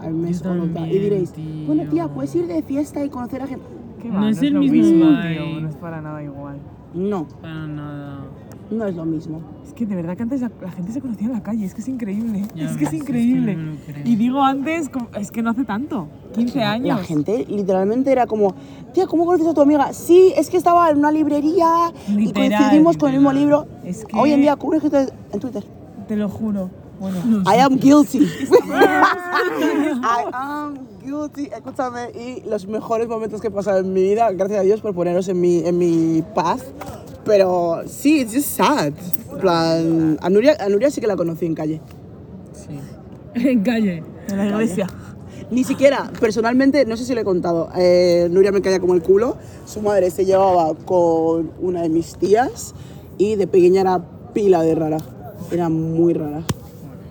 I 0.02 0.08
miss 0.08 0.44
all 0.44 0.60
of 0.60 0.74
that. 0.74 0.86
Y 0.88 0.98
diréis, 0.98 1.32
bueno 1.66 1.88
tía, 1.88 2.08
puedes 2.08 2.34
ir 2.34 2.46
de 2.48 2.62
fiesta 2.62 3.04
y 3.04 3.08
conocer 3.08 3.42
a 3.42 3.46
gente... 3.46 3.64
¿Qué 4.00 4.08
No 4.08 4.20
va? 4.20 4.30
es 4.30 4.40
el 4.42 4.54
lo 4.54 4.60
mismo 4.60 5.06
vibe. 5.08 5.34
tío, 5.34 5.60
no 5.60 5.68
es 5.68 5.76
para 5.76 6.00
nada 6.00 6.22
igual. 6.22 6.56
No, 6.94 7.26
Para 7.42 7.66
nada. 7.66 8.18
no 8.70 8.84
es 8.86 8.94
lo 8.96 9.04
mismo. 9.04 9.40
Es 9.66 9.72
que 9.74 9.84
de 9.86 9.94
verdad 9.94 10.16
que 10.16 10.22
antes 10.22 10.40
la, 10.40 10.50
la 10.62 10.70
gente 10.70 10.92
se 10.92 11.00
conocía 11.00 11.26
en 11.26 11.32
la 11.34 11.42
calle, 11.42 11.64
es 11.66 11.74
que 11.74 11.82
es 11.82 11.88
increíble. 11.88 12.44
Ya 12.54 12.64
es 12.64 12.76
que 12.76 12.78
ves, 12.78 12.78
es 12.80 12.82
es 12.82 12.90
que 12.90 12.96
increíble. 12.96 13.56
no 13.56 13.62
me 13.64 13.70
lo 13.72 13.76
creo. 13.86 14.02
y 14.06 14.16
digo 14.16 14.42
antes, 14.42 14.88
como- 14.88 15.08
es 15.18 15.30
que 15.30 15.42
no 15.42 15.50
hace 15.50 15.64
tanto, 15.64 16.08
15 16.34 16.62
años. 16.62 16.96
La 16.98 17.04
gente 17.04 17.44
literalmente 17.48 18.10
era 18.10 18.26
como, 18.26 18.54
tía, 18.94 19.06
¿cómo 19.06 19.26
conoces 19.26 19.46
a 19.48 19.54
tu 19.54 19.60
amiga? 19.60 19.92
Sí, 19.92 20.32
es 20.36 20.48
que 20.48 20.56
estaba 20.56 20.90
en 20.90 20.98
una 20.98 21.12
librería 21.12 21.92
y 22.08 22.12
Literal, 22.12 22.50
coincidimos 22.58 22.96
con 22.96 23.10
el 23.10 23.16
mismo 23.16 23.32
libro. 23.32 23.66
Es 23.84 24.04
que- 24.06 24.16
Hoy 24.18 24.32
en 24.32 24.40
día, 24.40 24.56
¿cómo 24.56 24.74
en 24.74 24.80
Twitter? 24.80 25.12
Te 26.08 26.16
lo 26.16 26.28
juro. 26.28 26.70
Bueno, 27.00 27.18
I 27.54 27.58
am 27.60 27.76
guilty. 27.78 28.20
I 30.28 30.30
am 30.32 30.86
guilty. 31.02 31.46
Escúchame, 31.46 32.10
y 32.14 32.42
los 32.48 32.66
mejores 32.66 33.08
momentos 33.08 33.40
que 33.40 33.48
he 33.48 33.50
pasado 33.50 33.78
en 33.78 33.92
mi 33.92 34.02
vida, 34.02 34.30
gracias 34.32 34.60
a 34.60 34.62
Dios 34.62 34.80
por 34.80 34.94
poneros 34.94 35.28
en 35.28 35.40
mi, 35.40 35.66
en 35.66 35.78
mi 35.78 36.22
path. 36.34 36.62
Pero 37.24 37.82
sí, 37.86 38.20
it's 38.20 38.34
just 38.34 38.48
sad. 38.48 38.92
En 39.32 39.38
plan, 39.38 40.18
a 40.20 40.30
Nuria, 40.30 40.56
a 40.60 40.68
Nuria 40.68 40.90
sí 40.90 41.00
que 41.00 41.06
la 41.06 41.16
conocí 41.16 41.46
en 41.46 41.54
calle. 41.54 41.80
Sí. 42.52 42.78
En 43.34 43.62
calle. 43.62 44.02
en 44.28 44.36
la 44.36 44.46
iglesia. 44.46 44.86
Ni 45.50 45.64
siquiera, 45.64 46.10
personalmente, 46.20 46.84
no 46.84 46.96
sé 46.96 47.04
si 47.04 47.14
le 47.14 47.22
he 47.22 47.24
contado, 47.24 47.70
eh, 47.76 48.28
Nuria 48.30 48.52
me 48.52 48.60
caía 48.60 48.80
como 48.80 48.94
el 48.94 49.02
culo. 49.02 49.36
Su 49.64 49.80
madre 49.80 50.10
se 50.10 50.26
llevaba 50.26 50.74
con 50.74 51.52
una 51.60 51.82
de 51.82 51.88
mis 51.88 52.16
tías 52.16 52.74
y 53.16 53.36
de 53.36 53.46
pequeña 53.46 53.80
era 53.80 54.02
pila 54.34 54.62
de 54.62 54.74
rara. 54.74 54.98
Era 55.50 55.68
muy 55.68 56.12
rara. 56.12 56.42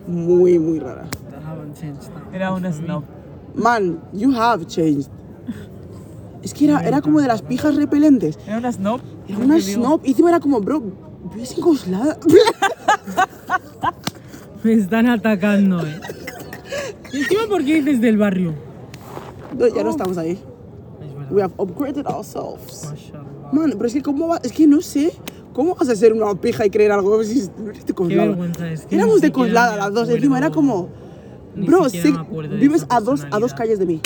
Muy, 0.07 0.59
muy 0.59 0.79
rara. 0.79 1.07
Haven't 1.67 1.79
changed 1.79 2.09
that. 2.13 2.33
Era 2.33 2.53
una 2.53 2.71
snob. 2.71 3.03
Man, 3.55 3.99
you 4.13 4.31
have 4.33 4.65
changed. 4.67 5.09
Es 6.43 6.53
que 6.53 6.65
era, 6.65 6.87
era 6.87 7.01
como 7.01 7.19
de 7.19 7.27
las 7.27 7.41
pijas 7.41 7.75
repelentes. 7.75 8.37
Era 8.47 8.59
una 8.59 8.71
snob. 8.71 9.01
Era 9.27 9.39
una 9.39 9.59
snob. 9.59 10.01
Y 10.03 10.11
encima 10.11 10.29
era 10.29 10.39
como, 10.39 10.61
bro, 10.61 10.81
vives 11.33 11.57
en 11.57 11.61
Coslada. 11.61 12.17
Me 14.63 14.73
están 14.73 15.07
atacando, 15.07 15.85
eh. 15.85 15.99
¿Y 17.13 17.17
encima 17.19 17.47
por 17.47 17.65
qué 17.65 17.81
dices 17.81 18.01
del 18.01 18.17
barrio? 18.17 18.53
No, 19.57 19.67
ya 19.67 19.83
no 19.83 19.89
estamos 19.89 20.17
ahí. 20.17 20.39
We 21.29 21.41
have 21.41 21.53
upgraded 21.57 22.05
ourselves. 22.05 22.93
Man, 23.51 23.71
pero 23.73 23.87
es 23.87 23.93
que 23.93 24.01
cómo 24.01 24.27
va, 24.27 24.39
es 24.43 24.51
que 24.51 24.67
no 24.67 24.81
sé 24.81 25.13
¿Cómo 25.57 25.73
vas 25.73 25.89
a 25.89 25.95
ser 25.95 26.13
una 26.13 26.35
pija 26.35 26.67
y 26.67 26.69
creer 26.69 26.91
algo 26.91 27.23
si 27.23 27.39
eres 27.39 27.79
de 27.79 27.83
Qué 27.83 27.93
Coslada? 27.95 28.27
vergüenza, 28.27 28.71
es 28.71 28.85
que 28.85 28.95
Éramos 28.95 29.21
de 29.21 29.31
Coslada 29.31 29.75
las 29.75 29.91
dos. 29.91 30.07
Encima 30.07 30.37
era 30.37 30.51
como. 30.51 30.89
Ni 31.57 31.67
Bro, 31.67 31.89
sí, 31.89 32.11
me 32.11 32.19
acuerdo 32.19 32.53
de 32.53 32.59
vives 32.59 32.83
esa 32.83 32.95
a 32.95 33.01
dos, 33.01 33.25
a 33.31 33.39
dos 33.39 33.53
calles 33.53 33.79
de 33.79 33.85
mí. 33.85 34.01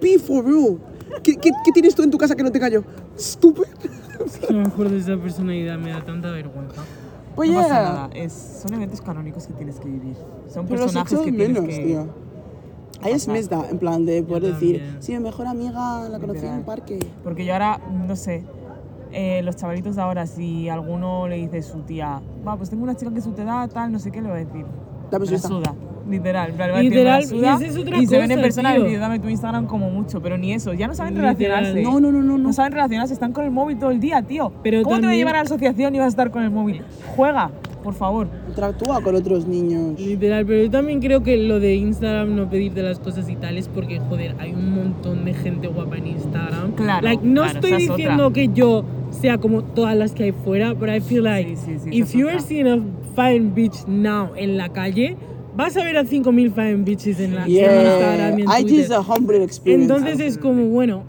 Be 0.00 0.18
for 0.18 0.44
real. 0.44 0.78
¿Qué, 1.22 1.36
qué, 1.36 1.50
qué 1.64 1.72
tienes 1.72 1.94
tú 1.94 2.02
en 2.02 2.10
tu 2.10 2.18
casa 2.18 2.34
que 2.34 2.42
no 2.42 2.50
tenga 2.50 2.68
yo? 2.68 2.82
Estúpido. 3.16 3.66
Es 4.24 4.38
que 4.38 4.52
no 4.52 4.60
me 4.60 4.66
acuerdo 4.66 4.94
de 4.94 5.00
esa 5.00 5.16
personalidad, 5.16 5.78
me 5.78 5.90
da 5.90 6.04
tanta 6.04 6.30
vergüenza. 6.30 6.82
Pues 7.34 7.50
no 7.50 7.56
pasa 7.56 7.68
ya. 7.68 7.82
nada, 7.82 8.10
es, 8.14 8.32
son 8.62 8.74
eventos 8.74 9.00
canónicos 9.00 9.46
que 9.46 9.54
tienes 9.54 9.78
que 9.78 9.88
vivir. 9.88 10.16
Son 10.48 10.66
Pero 10.66 10.82
los 10.82 10.92
personajes 10.92 11.18
que 11.18 11.32
tienes 11.32 11.48
menos, 11.48 11.64
que... 11.66 11.84
tío. 11.84 12.06
Ahí 13.00 13.12
es 13.14 13.26
mesda, 13.26 13.66
en 13.68 13.78
plan 13.78 14.06
de 14.06 14.22
poder 14.22 14.54
decir, 14.54 14.96
sí, 15.00 15.12
mi 15.12 15.18
mejor 15.18 15.48
amiga 15.48 16.08
la 16.08 16.20
conocí 16.20 16.46
en 16.46 16.54
el 16.54 16.60
parque. 16.62 17.00
Porque 17.24 17.44
yo 17.44 17.52
ahora, 17.52 17.80
no 18.06 18.14
sé, 18.14 18.44
eh, 19.10 19.42
los 19.42 19.56
chavalitos 19.56 19.96
de 19.96 20.02
ahora, 20.02 20.26
si 20.26 20.68
alguno 20.68 21.26
le 21.26 21.36
dice 21.36 21.58
a 21.58 21.62
su 21.62 21.80
tía, 21.80 22.22
va, 22.46 22.56
pues 22.56 22.70
tengo 22.70 22.84
una 22.84 22.94
chica 22.94 23.12
que 23.12 23.20
su 23.20 23.30
edad, 23.30 23.68
tal, 23.70 23.90
no 23.90 23.98
sé 23.98 24.12
qué, 24.12 24.22
le 24.22 24.28
va 24.28 24.36
a 24.36 24.38
decir. 24.38 24.64
Dame 25.10 25.26
su 25.26 25.36
suda. 25.36 25.74
Literal, 26.08 26.52
Literal, 26.82 27.24
suda, 27.24 27.58
y 27.60 27.64
es 27.64 27.76
otra 27.76 27.98
y 27.98 28.06
se 28.06 28.16
ven 28.18 28.30
en 28.30 28.38
cosa, 28.38 28.42
persona 28.42 28.78
y 28.78 28.96
dame 28.96 29.18
tu 29.18 29.28
Instagram 29.28 29.66
como 29.66 29.90
mucho, 29.90 30.20
pero 30.20 30.36
ni 30.36 30.52
eso, 30.52 30.72
ya 30.74 30.86
no 30.88 30.94
saben 30.94 31.14
Literal. 31.14 31.36
relacionarse. 31.36 31.82
No, 31.82 32.00
no, 32.00 32.12
no, 32.12 32.22
no, 32.22 32.38
no. 32.38 32.38
No 32.38 32.52
saben 32.52 32.72
relacionarse, 32.72 33.14
están 33.14 33.32
con 33.32 33.44
el 33.44 33.50
móvil 33.50 33.78
todo 33.78 33.90
el 33.90 34.00
día, 34.00 34.22
tío. 34.22 34.52
Pero 34.62 34.82
¿Cómo 34.82 34.90
te 34.90 34.90
va 34.90 34.96
a 34.98 35.00
también- 35.02 35.18
llevar 35.18 35.34
a 35.36 35.38
la 35.38 35.42
asociación 35.44 35.94
y 35.94 35.98
vas 35.98 36.06
a 36.06 36.08
estar 36.08 36.30
con 36.30 36.42
el 36.42 36.50
móvil? 36.50 36.82
Juega, 37.16 37.50
por 37.82 37.94
favor. 37.94 38.28
Interactúa 38.48 39.00
con 39.02 39.14
otros 39.16 39.46
niños. 39.46 39.98
Literal, 39.98 40.44
pero 40.44 40.62
yo 40.64 40.70
también 40.70 41.00
creo 41.00 41.22
que 41.22 41.36
lo 41.36 41.60
de 41.60 41.74
Instagram 41.76 42.34
no 42.36 42.48
pedirte 42.50 42.82
las 42.82 42.98
cosas 42.98 43.28
y 43.28 43.36
tal 43.36 43.56
es 43.56 43.68
porque, 43.68 44.00
joder, 44.00 44.34
hay 44.38 44.52
un 44.52 44.74
montón 44.74 45.24
de 45.24 45.34
gente 45.34 45.68
guapa 45.68 45.96
en 45.98 46.08
Instagram. 46.08 46.72
Claro, 46.72 47.02
Like, 47.06 47.24
no 47.24 47.42
claro, 47.42 47.58
estoy 47.58 47.72
es 47.72 47.78
diciendo 47.88 48.26
otra. 48.26 48.34
que 48.34 48.48
yo 48.52 48.84
sea 49.10 49.38
como 49.38 49.62
todas 49.62 49.96
las 49.96 50.12
que 50.12 50.24
hay 50.24 50.32
fuera, 50.32 50.74
pero 50.78 50.94
I 50.94 51.00
feel 51.00 51.24
like 51.24 51.56
Sí, 51.56 51.62
sí, 51.64 51.78
sí, 51.84 51.90
if 51.98 52.12
you 52.14 52.28
are 52.28 52.40
seeing 52.40 52.66
a 52.66 52.78
fine 53.14 53.50
bitch 53.54 53.86
now 53.86 54.30
en 54.36 54.56
la 54.56 54.70
calle, 54.70 55.16
vas 55.56 55.76
a 55.76 55.84
ver 55.84 55.96
a 55.96 56.04
5000 56.04 56.52
fine 56.52 56.76
bitches 56.76 57.20
en, 57.20 57.34
la, 57.34 57.44
en 57.44 57.50
Yeah. 57.50 57.82
Instagram 57.82 58.38
y 58.38 58.42
en 58.42 58.68
IG 58.68 58.78
is 58.80 58.90
a 58.90 59.00
humble 59.00 59.42
experience. 59.42 59.92
Entonces 59.92 60.20
es 60.20 60.38
como, 60.38 60.66
bueno, 60.68 61.02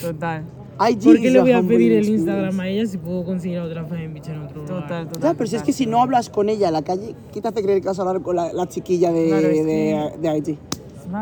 Total, 0.00 0.44
IG 0.88 1.04
¿por 1.04 1.20
qué 1.20 1.30
le 1.30 1.40
voy 1.40 1.52
a 1.52 1.62
pedir 1.62 1.92
el 1.92 1.98
experience. 1.98 2.12
Instagram 2.30 2.60
a 2.60 2.68
ella 2.68 2.86
si 2.86 2.96
puedo 2.98 3.24
conseguir 3.24 3.58
a 3.58 3.64
otra 3.64 3.84
fine 3.84 4.08
bitch 4.08 4.28
en 4.28 4.38
otro 4.42 4.62
lugar? 4.62 4.82
total, 4.82 5.08
total. 5.08 5.22
Ya, 5.22 5.34
pero 5.34 5.46
si 5.48 5.56
es 5.56 5.62
total. 5.62 5.66
que 5.66 5.72
si 5.72 5.86
no 5.86 6.00
hablas 6.02 6.30
con 6.30 6.48
ella 6.48 6.68
en 6.68 6.72
la 6.74 6.82
calle, 6.82 7.14
¿qué 7.32 7.40
te 7.40 7.48
hace 7.48 7.62
creer 7.62 7.80
que 7.80 7.88
vas 7.88 7.98
a 7.98 8.02
hablar 8.02 8.22
con 8.22 8.36
la, 8.36 8.52
la 8.52 8.68
chiquilla 8.68 9.12
de, 9.12 9.26
Claro, 9.28 9.48
es 9.48 9.66
de, 9.66 10.12
de 10.20 10.38
IG? 10.38 10.58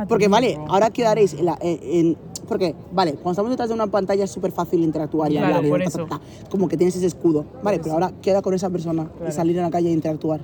Porque 0.08 0.28
vale, 0.28 0.58
ahora 0.68 0.90
quedaréis 0.90 1.32
en, 1.34 1.46
la, 1.46 1.58
en, 1.62 1.78
en- 1.82 2.16
Porque, 2.46 2.74
vale, 2.92 3.12
cuando 3.14 3.30
estamos 3.32 3.50
detrás 3.50 3.68
de 3.70 3.74
una 3.74 3.86
pantalla 3.86 4.24
es 4.24 4.30
súper 4.30 4.52
fácil 4.52 4.82
interactuar 4.84 5.30
y 5.32 5.36
Claro, 5.36 5.56
hablar. 5.56 5.64
y 5.66 5.70
por 5.70 5.78
ta, 5.82 5.84
ta, 5.84 5.90
eso. 5.90 6.06
ta, 6.06 6.20
Como 6.50 6.68
que 6.68 6.76
tienes 6.76 6.94
ese 6.96 7.06
escudo. 7.06 7.44
Vale, 7.62 7.78
pero 7.78 7.94
ahora 7.94 8.12
queda 8.20 8.42
con 8.42 8.52
esa 8.54 8.68
persona 8.70 9.04
y 9.14 9.18
Claro. 9.18 9.32
salir 9.32 9.58
a 9.60 9.62
la 9.62 9.70
calle 9.70 9.88
e 9.88 9.92
interactuar. 9.92 10.40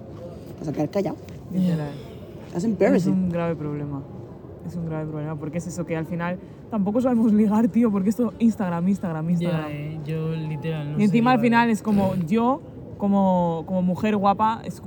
Vas 0.59 0.69
a 0.69 0.73
quedar 0.73 0.89
callado. 0.91 1.17
Literal. 1.53 1.91
That's 2.55 2.65
Es 2.65 2.71
embarrassing. 2.71 3.13
un 3.13 3.31
grave 3.31 3.57
problema. 3.57 4.03
Es 4.67 4.77
un 4.77 4.87
grave 4.87 5.07
problema 5.11 5.37
porque 5.37 5.59
es 5.59 5.67
eso 5.67 5.85
que 5.85 5.97
al 5.97 6.07
final 6.07 6.39
tampoco 6.71 7.01
sabemos 7.01 7.33
ligar, 7.35 7.69
tío, 7.69 7.91
porque 7.91 8.09
esto 8.11 8.33
Instagram, 8.39 8.89
Instagram, 8.89 9.31
Instagram. 9.31 9.69
Ya, 9.69 9.77
eh, 9.77 10.01
yo 10.07 10.31
literal 10.31 10.93
no 10.93 11.01
y 11.01 11.05
encima 11.05 11.31
sé 11.33 11.35
al 11.35 11.41
final 11.41 11.71
es 11.71 11.83
como 11.83 12.15
yo, 12.27 12.63
como, 12.97 13.65
como 13.67 13.83
mujer 13.83 14.17
guapa, 14.17 14.63
es 14.65 14.81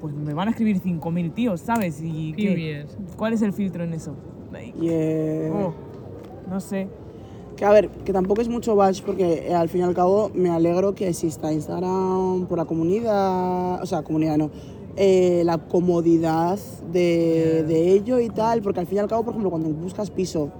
pues 0.00 0.14
me 0.14 0.32
van 0.32 0.48
a 0.48 0.52
escribir 0.52 0.80
5.000 0.80 1.34
tíos, 1.34 1.60
¿sabes? 1.60 2.00
¿Y 2.02 2.32
qué? 2.32 2.86
Cuál 3.18 3.34
es 3.34 3.42
el 3.42 3.52
filtro 3.52 3.84
en 3.84 3.92
eso? 3.92 4.14
Like, 4.50 4.72
Yeah. 4.80 5.52
oh, 5.52 5.74
no 6.48 6.58
sé. 6.60 6.88
Que 7.56 7.66
a 7.66 7.70
ver, 7.70 7.90
que 7.90 8.12
tampoco 8.14 8.40
es 8.40 8.48
mucho 8.48 8.74
bash 8.74 9.02
porque 9.02 9.48
eh, 9.48 9.54
al 9.54 9.68
fin 9.68 9.82
y 9.82 9.84
al 9.84 9.92
cabo 9.94 10.30
me 10.34 10.48
alegro 10.48 10.94
que 10.94 11.08
exista 11.08 11.52
Instagram 11.52 12.46
por 12.48 12.56
la 12.56 12.64
comunidad, 12.64 13.82
o 13.82 13.84
sea, 13.84 14.02
comunidad 14.02 14.38
no, 14.38 14.50
eh, 14.96 15.42
la 15.44 15.58
comodidad 15.58 16.58
de, 16.92 17.64
de 17.66 17.92
ello 17.92 18.18
y 18.20 18.28
tal, 18.28 18.60
porque 18.62 18.80
al 18.80 18.86
fin 18.86 18.96
y 18.96 19.00
al 19.00 19.08
cabo, 19.08 19.22
por 19.24 19.32
ejemplo, 19.32 19.50
cuando 19.50 19.68
buscas 19.70 20.10
piso, 20.10 20.50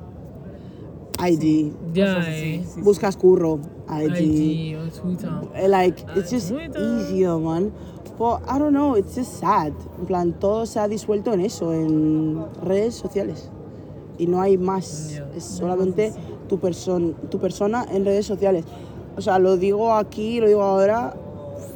IG, 1.19 1.73
así, 1.93 2.31
eh. 2.33 2.65
buscas 2.79 3.17
curro, 3.17 3.59
IG, 3.91 4.21
IG 4.21 4.77
o 4.79 4.89
Twitter. 5.03 5.31
eh, 5.55 5.69
like, 5.69 6.05
Ah, 6.09 6.13
it's 6.17 6.31
just 6.31 6.51
Twitter. 6.51 6.81
easier, 6.81 7.37
man. 7.39 7.73
But 8.19 8.43
I 8.49 8.59
don't 8.59 8.73
know, 8.73 8.97
it's 8.97 9.15
just 9.17 9.41
sad. 9.41 9.73
En 9.99 10.07
plan, 10.07 10.33
todo 10.39 10.67
se 10.67 10.79
ha 10.79 10.89
disuelto 10.89 11.33
en 11.33 11.41
eso, 11.41 11.73
en 11.73 12.45
redes 12.63 12.95
sociales. 12.95 13.51
Y 14.19 14.27
no 14.27 14.41
hay 14.41 14.57
más. 14.59 15.15
Ya. 15.15 15.27
Es 15.35 15.45
solamente 15.45 16.13
tu, 16.49 16.59
person, 16.59 17.15
tu 17.31 17.39
persona 17.39 17.87
en 17.91 18.05
redes 18.05 18.27
sociales. 18.27 18.65
O 19.17 19.21
sea, 19.23 19.39
lo 19.39 19.57
digo 19.57 19.93
aquí, 19.95 20.41
lo 20.41 20.49
digo 20.49 20.63
ahora. 20.63 21.15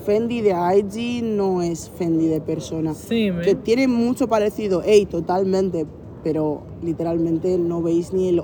Fendi 0.05 0.41
de 0.41 0.51
IG 0.51 1.23
no 1.25 1.63
es 1.63 1.91
Fendi 1.99 2.27
de 2.29 2.41
persona. 2.41 2.95
Sí, 2.95 3.31
man. 3.31 3.43
Que 3.43 3.55
tiene 3.55 3.89
mucho 3.89 4.29
parecido, 4.29 4.83
ey, 4.83 5.07
totalmente. 5.07 5.87
Pero 6.23 6.63
literalmente 6.83 7.59
no 7.59 7.83
veis 7.83 8.13
ni 8.13 8.29
el. 8.31 8.43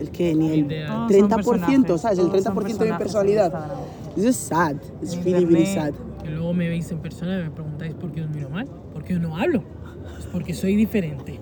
¿El 0.00 0.10
qué? 0.10 0.34
Ni 0.34 0.48
el 0.50 0.68
Literal. 0.68 1.06
Todos 1.08 1.46
son 1.46 1.60
30%, 1.60 1.98
¿sabes? 1.98 2.18
El 2.18 2.30
personajes, 2.30 2.30
todos 2.30 2.42
son 2.44 2.56
30% 2.56 2.78
de 2.78 2.92
mi 2.92 2.98
personalidad. 2.98 3.70
It's 4.16 4.26
just 4.26 4.48
sad. 4.48 4.76
It's 5.02 5.14
En 5.14 5.24
really, 5.24 5.44
really 5.44 5.66
sad. 5.66 5.92
Que 6.22 6.30
luego 6.30 6.52
me 6.52 6.68
veis 6.68 6.90
en 6.90 6.98
persona 6.98 7.38
y 7.38 7.44
me 7.44 7.50
preguntáis 7.50 7.94
por 7.94 8.10
qué 8.12 8.22
os 8.22 8.30
miro 8.30 8.50
mal. 8.50 8.66
¿Por 8.92 9.04
qué 9.04 9.14
no 9.14 9.36
hablo? 9.36 9.62
Es 10.18 10.26
porque 10.26 10.54
soy 10.54 10.76
diferente. 10.76 11.38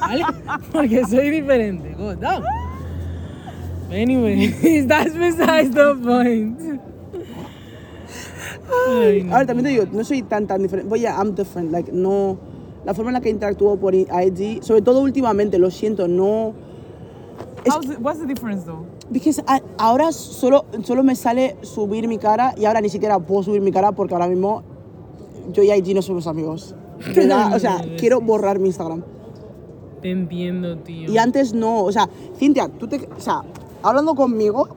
¿Vale? 0.00 0.24
Porque 0.72 1.04
soy 1.04 1.30
diferente. 1.30 1.94
Go 1.96 2.16
down. 2.16 2.44
Anyway, 3.92 4.84
that's 4.88 5.14
besides 5.16 5.70
the 5.74 5.94
point. 6.02 6.80
Ay, 8.88 9.22
no. 9.24 9.34
A 9.34 9.38
ver, 9.38 9.46
también 9.46 9.64
te 9.64 9.70
digo, 9.70 9.84
no 9.92 10.04
soy 10.04 10.22
tan 10.22 10.46
tan 10.46 10.62
diferente. 10.62 10.88
Voy 10.88 11.04
a, 11.06 11.12
I'm 11.16 11.34
different. 11.34 11.70
Like, 11.72 11.90
no. 11.92 12.38
La 12.84 12.94
forma 12.94 13.10
en 13.10 13.14
la 13.14 13.20
que 13.20 13.30
interactúo 13.30 13.76
por 13.76 13.94
IG, 13.94 14.62
sobre 14.62 14.82
todo 14.82 15.00
últimamente, 15.00 15.58
lo 15.58 15.70
siento, 15.70 16.08
no. 16.08 16.52
Es 17.64 17.72
How's 17.74 17.86
the- 17.88 17.96
what's 17.98 18.18
the 18.20 18.26
difference 18.26 18.64
though? 18.66 18.84
Because 19.10 19.42
ahora 19.78 20.10
solo, 20.10 20.64
solo 20.82 21.02
me 21.04 21.14
sale 21.14 21.56
subir 21.62 22.08
mi 22.08 22.18
cara 22.18 22.54
y 22.56 22.64
ahora 22.64 22.80
ni 22.80 22.88
siquiera 22.88 23.18
puedo 23.20 23.42
subir 23.44 23.60
mi 23.60 23.70
cara 23.70 23.92
porque 23.92 24.14
ahora 24.14 24.26
mismo 24.26 24.62
yo 25.52 25.62
y 25.62 25.70
IG 25.70 25.94
no 25.94 26.02
somos 26.02 26.26
amigos. 26.26 26.74
O 27.54 27.58
sea, 27.58 27.84
quiero 27.98 28.20
borrar 28.20 28.58
mi 28.58 28.68
Instagram. 28.68 29.02
Te 30.00 30.10
entiendo, 30.10 30.78
tío. 30.78 31.10
Y 31.10 31.18
antes 31.18 31.54
no, 31.54 31.84
o 31.84 31.92
sea, 31.92 32.08
Cintia, 32.36 32.68
tú 32.68 32.88
te. 32.88 33.08
O 33.16 33.20
sea, 33.20 33.42
hablando 33.82 34.14
conmigo 34.16 34.68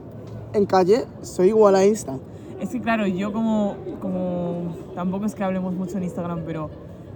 en 0.54 0.66
calle, 0.68 1.06
soy 1.24 1.48
igual 1.48 1.76
a 1.76 1.86
Insta. 1.86 2.18
Es 2.60 2.70
que 2.70 2.80
claro, 2.80 3.06
yo 3.08 3.32
como, 3.34 3.76
como 4.02 4.74
tampoco 4.96 5.26
es 5.26 5.36
que 5.36 5.44
hablemos 5.44 5.74
mucho 5.74 5.98
en 5.98 6.04
Instagram, 6.04 6.42
pero 6.46 6.70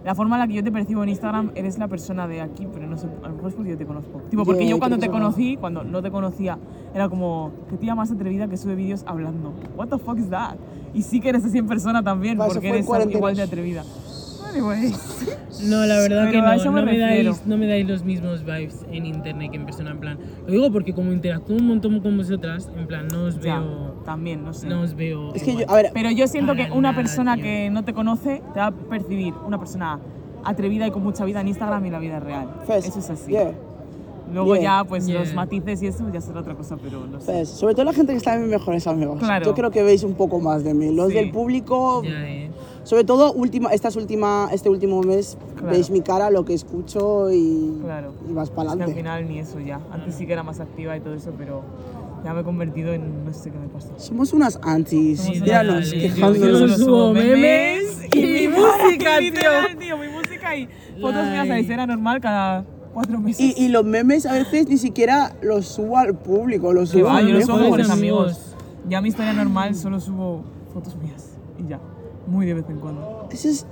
la 0.03 0.15
forma 0.15 0.35
en 0.35 0.41
la 0.41 0.47
que 0.47 0.53
yo 0.53 0.63
te 0.63 0.71
percibo 0.71 1.03
en 1.03 1.09
Instagram 1.09 1.51
eres 1.55 1.77
la 1.77 1.87
persona 1.87 2.27
de 2.27 2.41
aquí, 2.41 2.67
pero 2.71 2.87
no 2.87 2.97
sé, 2.97 3.07
a 3.23 3.27
lo 3.27 3.35
mejor 3.35 3.49
es 3.49 3.55
porque 3.55 3.71
yo 3.71 3.77
te 3.77 3.85
conozco. 3.85 4.21
Tipo, 4.29 4.45
porque 4.45 4.61
Yeah, 4.61 4.71
yo 4.71 4.79
cuando 4.79 4.97
te 4.97 5.07
que 5.07 5.07
no. 5.07 5.13
conocí, 5.13 5.57
cuando 5.57 5.83
no 5.83 6.01
te 6.01 6.11
conocía, 6.11 6.57
era 6.93 7.09
como, 7.09 7.51
qué 7.69 7.77
tía 7.77 7.95
más 7.95 8.11
atrevida 8.11 8.47
que 8.47 8.57
sube 8.57 8.75
vídeos 8.75 9.03
hablando. 9.05 9.53
What 9.77 9.87
the 9.87 9.97
fuck 9.97 10.17
is 10.17 10.29
that? 10.29 10.55
Y 10.93 11.03
sí 11.03 11.19
que 11.19 11.29
eres 11.29 11.45
así 11.45 11.57
en 11.57 11.67
persona 11.67 12.03
también, 12.03 12.37
porque 12.37 12.69
eres 12.69 12.85
igual 12.85 13.35
de 13.35 13.43
atrevida. 13.43 13.83
Anyways. 14.51 15.27
No, 15.63 15.85
la 15.85 15.99
verdad 15.99 16.27
Pero 16.29 16.31
que 16.31 16.37
a 16.37 16.41
no, 16.41 16.53
eso 16.53 16.71
me 16.71 16.81
no 16.81 16.85
me, 16.87 16.97
dais, 16.97 17.45
no 17.45 17.57
me 17.57 17.67
dais 17.67 17.87
los 17.87 18.03
mismos 18.03 18.43
vibes 18.45 18.85
en 18.91 19.05
internet 19.05 19.51
que 19.51 19.57
en 19.57 19.65
persona, 19.65 19.91
en 19.91 19.99
plan. 19.99 20.17
Lo 20.45 20.51
digo 20.53 20.71
porque 20.71 20.93
como 20.93 21.11
interactúo 21.11 21.57
un 21.57 21.67
montón 21.67 21.99
con 21.99 22.15
vosotras, 22.17 22.69
en 22.77 22.87
plan, 22.87 23.07
no 23.09 23.25
os 23.25 23.39
Ya, 23.39 23.59
veo. 23.59 24.01
también, 24.05 24.43
no 24.43 24.53
sé. 24.53 24.67
No 24.67 24.81
os 24.81 24.95
veo. 24.95 25.33
Es 25.33 25.43
que 25.43 25.53
yo, 25.53 25.59
igual. 25.61 25.69
a 25.79 25.81
ver, 25.83 25.91
Pero 25.93 26.11
yo 26.11 26.27
siento 26.27 26.55
que 26.55 26.63
una 26.71 26.91
nada, 26.91 26.95
persona 26.95 27.35
tío. 27.35 27.43
que 27.43 27.69
no 27.69 27.83
te 27.83 27.93
conoce 27.93 28.41
te 28.53 28.59
va 28.59 28.67
a 28.67 28.71
percibir 28.71 29.33
una 29.45 29.59
persona 29.59 29.99
atrevida 30.43 30.87
y 30.87 30.91
con 30.91 31.03
mucha 31.03 31.25
vida 31.25 31.41
en 31.41 31.49
Instagram 31.49 31.83
y 31.83 31.87
en 31.87 31.93
la 31.93 31.99
vida 31.99 32.19
real. 32.19 32.47
Fes, 32.65 32.87
Eso 32.87 32.99
es 32.99 33.09
así. 33.09 33.31
yeah, 33.31 33.51
Luego 34.31 34.53
Yeah. 34.55 34.63
ya, 34.63 34.83
pues 34.85 35.07
Yeah. 35.07 35.19
los 35.19 35.33
matices 35.33 35.81
y 35.81 35.87
eso 35.87 36.07
ya 36.13 36.21
será 36.21 36.39
otra 36.41 36.53
cosa, 36.55 36.77
pero 36.81 37.05
no 37.07 37.19
sé. 37.19 37.45
Sobre 37.45 37.73
todo 37.73 37.83
la 37.83 37.93
gente 37.93 38.13
que 38.13 38.17
está 38.17 38.35
en 38.35 38.41
mis 38.43 38.51
mejores 38.51 38.85
amigos. 38.87 39.19
Claro. 39.19 39.45
Yo 39.45 39.53
creo 39.55 39.71
que 39.71 39.81
veis 39.83 40.03
un 40.03 40.13
poco 40.13 40.39
más 40.39 40.63
de 40.63 40.73
mí. 40.73 40.93
Los 40.95 41.09
Sí. 41.09 41.15
del 41.15 41.31
público, 41.31 42.03
Ya, 42.03 42.29
eh. 42.29 42.51
Sobre 42.83 43.03
todo 43.03 43.31
última, 43.33 43.69
estas 43.71 43.95
última, 43.95 44.49
este 44.51 44.69
último 44.69 45.01
mes, 45.01 45.37
Claro. 45.55 45.71
veis 45.73 45.89
mi 45.89 46.01
cara, 46.01 46.29
lo 46.31 46.45
que 46.45 46.53
escucho 46.53 47.29
y, 47.31 47.79
Claro. 47.83 48.13
y 48.29 48.33
vas 48.33 48.49
para 48.49 48.71
Es 48.71 48.75
que 48.77 48.83
al 48.83 48.89
adelante. 48.89 48.95
final 48.95 49.27
ni 49.27 49.39
eso 49.39 49.59
ya. 49.59 49.79
Antes 49.91 50.15
sí 50.15 50.25
que 50.25 50.33
era 50.33 50.43
más 50.43 50.59
activa 50.59 50.95
y 50.97 51.01
todo 51.01 51.13
eso, 51.13 51.31
pero 51.37 51.61
ya 52.23 52.33
me 52.33 52.41
he 52.41 52.43
convertido 52.43 52.93
en 52.93 53.25
no 53.25 53.33
sé 53.33 53.51
qué 53.51 53.57
me 53.57 53.67
pasa. 53.67 53.89
Somos 53.97 54.33
unas 54.33 54.59
antis. 54.63 55.21
Somos 55.21 55.41
Míranos, 55.41 55.91
quejándonos. 55.93 56.59
yo 56.59 56.67
solo 56.67 56.77
subo 56.85 57.13
memes 57.13 58.07
y 58.13 58.21
mi 58.21 58.47
música, 58.47 59.17
tío. 59.19 59.29
Literal, 59.29 59.77
tío. 59.77 59.97
Mi 59.97 60.07
música 60.07 60.55
y 60.55 60.67
fotos 60.99 61.25
mías 61.25 61.41
a 61.41 61.45
Like. 61.45 61.59
escena 61.61 61.85
normal 61.87 62.19
cada 62.21 62.65
cuatro 62.93 63.19
meses. 63.19 63.39
Y, 63.57 63.65
y 63.65 63.69
los 63.69 63.85
memes 63.85 64.25
a 64.25 64.33
veces 64.33 64.67
ni 64.67 64.77
siquiera 64.77 65.33
los 65.41 65.65
subo 65.67 65.97
al 65.97 66.15
público, 66.15 66.73
los 66.73 66.89
subo 66.89 67.09
a 67.09 67.21
yo 67.21 67.39
subo 67.41 67.77
los 67.77 67.89
amigos. 67.89 68.55
Ya 68.89 68.99
mi 69.01 69.09
historia 69.09 69.33
normal 69.33 69.75
solo 69.75 69.99
subo 69.99 70.43
fotos 70.73 70.95
mías 70.97 71.37
y 71.57 71.67
ya. 71.69 71.79
Muy 72.27 72.45
de 72.45 72.53
vez 72.55 72.65
en 72.69 72.77
cuando. 72.79 73.27
Eso 73.31 73.47
es- 73.49 73.65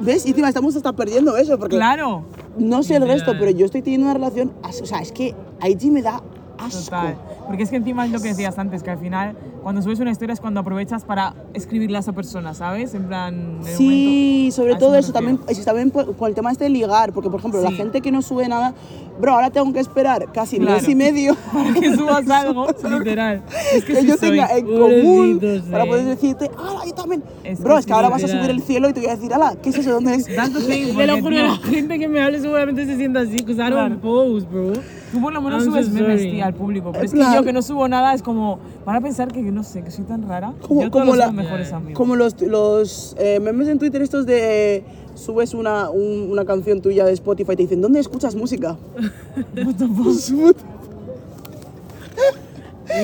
¿Ves? 0.00 0.24
Y 0.26 0.30
encima 0.30 0.48
estamos 0.48 0.76
hasta 0.76 0.92
perdiendo 0.92 1.36
eso, 1.36 1.58
porque 1.58 1.76
Claro. 1.76 2.24
no 2.58 2.82
sé 2.82 2.96
el 2.96 3.06
resto, 3.06 3.32
pero 3.38 3.50
yo 3.50 3.66
estoy 3.66 3.82
teniendo 3.82 4.06
una 4.06 4.14
relación. 4.14 4.52
O 4.62 4.86
sea, 4.86 5.00
es 5.00 5.10
que 5.12 5.34
IG 5.66 5.90
me 5.90 6.02
da 6.02 6.22
asco. 6.66 6.84
Total. 6.84 7.16
Porque 7.46 7.62
es 7.62 7.70
que 7.70 7.76
encima 7.76 8.04
es 8.06 8.12
lo 8.12 8.20
que 8.20 8.28
decías 8.28 8.58
antes, 8.58 8.82
que 8.82 8.90
al 8.90 8.98
final, 8.98 9.36
cuando 9.62 9.82
subes 9.82 10.00
una 10.00 10.10
historia 10.10 10.32
es 10.32 10.40
cuando 10.40 10.60
aprovechas 10.60 11.04
para 11.04 11.34
escribirle 11.54 11.96
a 11.96 12.00
esa 12.00 12.12
persona, 12.12 12.54
¿sabes? 12.54 12.94
En 12.94 13.04
plan. 13.04 13.34
en 13.34 13.64
Sí, 13.76 14.34
momento. 14.48 14.56
sobre 14.56 14.74
todo 14.76 14.96
eso 14.96 15.12
también, 15.12 15.40
eso 15.48 15.62
también 15.64 15.90
por, 15.90 16.14
por 16.14 16.28
el 16.28 16.34
tema 16.34 16.50
este 16.52 16.64
de 16.64 16.70
ligar, 16.70 17.12
porque 17.12 17.30
por 17.30 17.40
ejemplo, 17.40 17.60
la 17.60 17.70
Sí. 17.70 17.76
gente 17.76 18.00
que 18.00 18.10
no 18.12 18.22
sube 18.22 18.48
nada, 18.48 18.74
bro, 19.20 19.32
ahora 19.32 19.50
tengo 19.50 19.72
que 19.72 19.80
esperar 19.80 20.30
casi 20.32 20.58
Claro. 20.58 20.76
mes 20.76 20.88
y 20.88 20.94
medio 20.94 21.36
Para 21.52 21.72
que 21.74 21.94
subas 21.96 22.28
algo, 22.30 22.66
literal. 22.98 23.42
Es 23.74 23.84
que 23.84 23.92
que 23.94 24.00
sí 24.00 24.06
yo 24.06 24.16
soy. 24.16 24.30
tenga 24.30 24.56
en 24.56 24.66
común 24.66 25.38
Pobrecitos, 25.40 25.68
para 25.70 25.84
eh. 25.84 25.88
poder 25.88 26.04
decirte, 26.06 26.50
¡ah, 26.58 26.82
yo 26.86 26.92
también! 26.94 27.22
Es 27.44 27.60
bro, 27.60 27.74
que 27.74 27.80
es 27.80 27.86
que 27.86 27.90
sí, 27.92 27.96
ahora 27.96 28.08
vas 28.08 28.22
a 28.22 28.26
literal. 28.26 28.44
subir 28.46 28.56
el 28.56 28.62
cielo 28.62 28.88
y 28.88 28.92
te 28.92 29.00
voy 29.00 29.08
a 29.10 29.16
decir, 29.16 29.32
¡ala! 29.34 29.54
¿Qué 29.62 29.70
es 29.70 29.78
eso? 29.78 29.90
¿Dónde 29.92 30.14
es? 30.14 30.24
The 30.24 30.32
thing, 30.66 30.96
Te 30.96 31.06
lo 31.06 31.20
juro, 31.20 31.30
la 31.36 31.56
gente 31.56 31.98
que 31.98 32.08
me 32.08 32.20
hable 32.22 32.40
seguramente 32.40 32.86
se 32.86 32.96
sienta 32.96 33.20
así, 33.20 33.36
Claro. 33.44 33.76
don't 33.76 34.00
post, 34.00 34.50
bro. 34.50 34.72
Tú 35.14 35.20
por 35.22 35.32
lo 35.32 35.40
menos 35.40 35.62
I'm 35.62 35.72
so 35.72 35.78
subes 35.80 35.88
memes, 35.90 36.20
sorry. 36.20 36.32
tía, 36.32 36.44
al 36.46 36.54
público. 36.54 36.92
Pero 36.92 37.04
es 37.04 37.12
que 37.12 37.18
yo 37.34 37.42
que 37.44 37.52
no 37.54 37.62
subo 37.62 37.88
nada 37.88 38.12
es 38.12 38.22
como. 38.22 38.58
Van 38.84 38.96
a 38.96 39.00
pensar 39.00 39.28
que, 39.32 39.40
no 39.42 39.62
sé, 39.62 39.82
que 39.82 39.90
soy 39.90 40.04
tan 40.04 40.28
rara. 40.28 40.52
Como- 40.66 40.82
yo 40.82 40.90
como 40.90 41.04
los 41.06 41.16
la- 41.16 41.30
mejores 41.32 41.72
amigos. 41.72 41.94
Como 41.96 42.16
los, 42.16 42.38
los 42.42 43.14
eh, 43.18 43.40
memes 43.40 43.68
en 43.68 43.78
Twitter 43.78 44.02
estos 44.02 44.26
de 44.26 44.84
subes 45.14 45.54
una, 45.54 45.88
un- 45.90 46.28
una 46.30 46.44
canción 46.44 46.80
tuya 46.82 47.04
de 47.04 47.12
Spotify 47.12 47.52
y 47.52 47.56
te 47.56 47.62
dicen, 47.62 47.80
¿dónde 47.80 48.00
escuchas 48.00 48.34
música? 48.34 48.76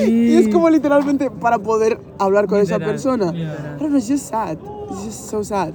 Y 0.07 0.35
es 0.35 0.47
como 0.49 0.69
literalmente 0.69 1.29
para 1.31 1.57
poder 1.57 1.99
hablar 2.19 2.47
con 2.47 2.59
esa 2.59 2.75
Literal, 2.75 2.91
persona. 2.93 3.31
literal. 3.31 3.75
I 3.77 3.79
don't 3.79 3.89
know, 3.89 3.97
it's 3.97 4.07
just 4.07 4.29
sad. 4.29 4.57
It's 4.91 5.03
just 5.05 5.29
so 5.29 5.43
sad. 5.43 5.73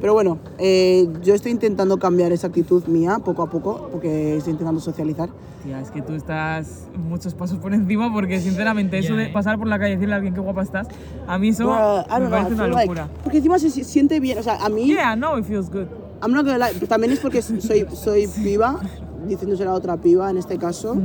Pero 0.00 0.12
bueno, 0.12 0.38
eh, 0.58 1.08
yo 1.24 1.34
estoy 1.34 1.50
intentando 1.52 1.98
cambiar 1.98 2.30
esa 2.32 2.46
actitud 2.46 2.84
mía 2.86 3.18
poco 3.24 3.42
a 3.42 3.50
poco 3.50 3.88
porque 3.90 4.36
estoy 4.36 4.52
intentando 4.52 4.80
socializar. 4.80 5.28
Tía, 5.64 5.80
es 5.80 5.90
que 5.90 6.02
tú 6.02 6.14
estás 6.14 6.86
muchos 6.96 7.34
pasos 7.34 7.58
por 7.58 7.74
encima 7.74 8.12
porque 8.12 8.40
sinceramente 8.40 8.98
eso 8.98 9.16
de 9.16 9.26
pasar 9.28 9.58
por 9.58 9.66
la 9.66 9.76
calle 9.78 9.92
y 9.92 9.96
decirle 9.96 10.14
a 10.14 10.16
alguien 10.18 10.34
qué 10.34 10.40
guapa 10.40 10.62
estás, 10.62 10.86
a 11.26 11.36
mí 11.38 11.48
eso 11.48 11.64
I 11.64 12.12
me 12.12 12.18
know, 12.20 12.30
parece 12.30 12.54
una 12.54 12.62
feel 12.64 12.70
like- 12.74 12.86
locura. 12.86 13.08
porque 13.24 13.38
encima 13.38 13.58
se 13.58 13.70
si- 13.70 13.82
siente 13.82 14.20
bien, 14.20 14.38
o 14.38 14.42
sea, 14.44 14.64
a 14.64 14.68
mí... 14.68 14.86
Yeah, 14.86 15.16
no, 15.16 15.36
it 15.36 15.44
feels 15.44 15.68
good. 15.68 15.86
I'm 16.22 16.32
not 16.32 16.44
gonna 16.46 16.58
lie, 16.70 16.78
también 16.86 17.12
es 17.12 17.18
porque 17.18 17.42
soy, 17.42 17.84
soy 17.92 18.26
piba, 18.42 18.78
diciéndose 19.26 19.64
a 19.64 19.72
otra 19.72 19.96
piba 19.96 20.30
en 20.30 20.36
este 20.38 20.58
caso, 20.58 20.96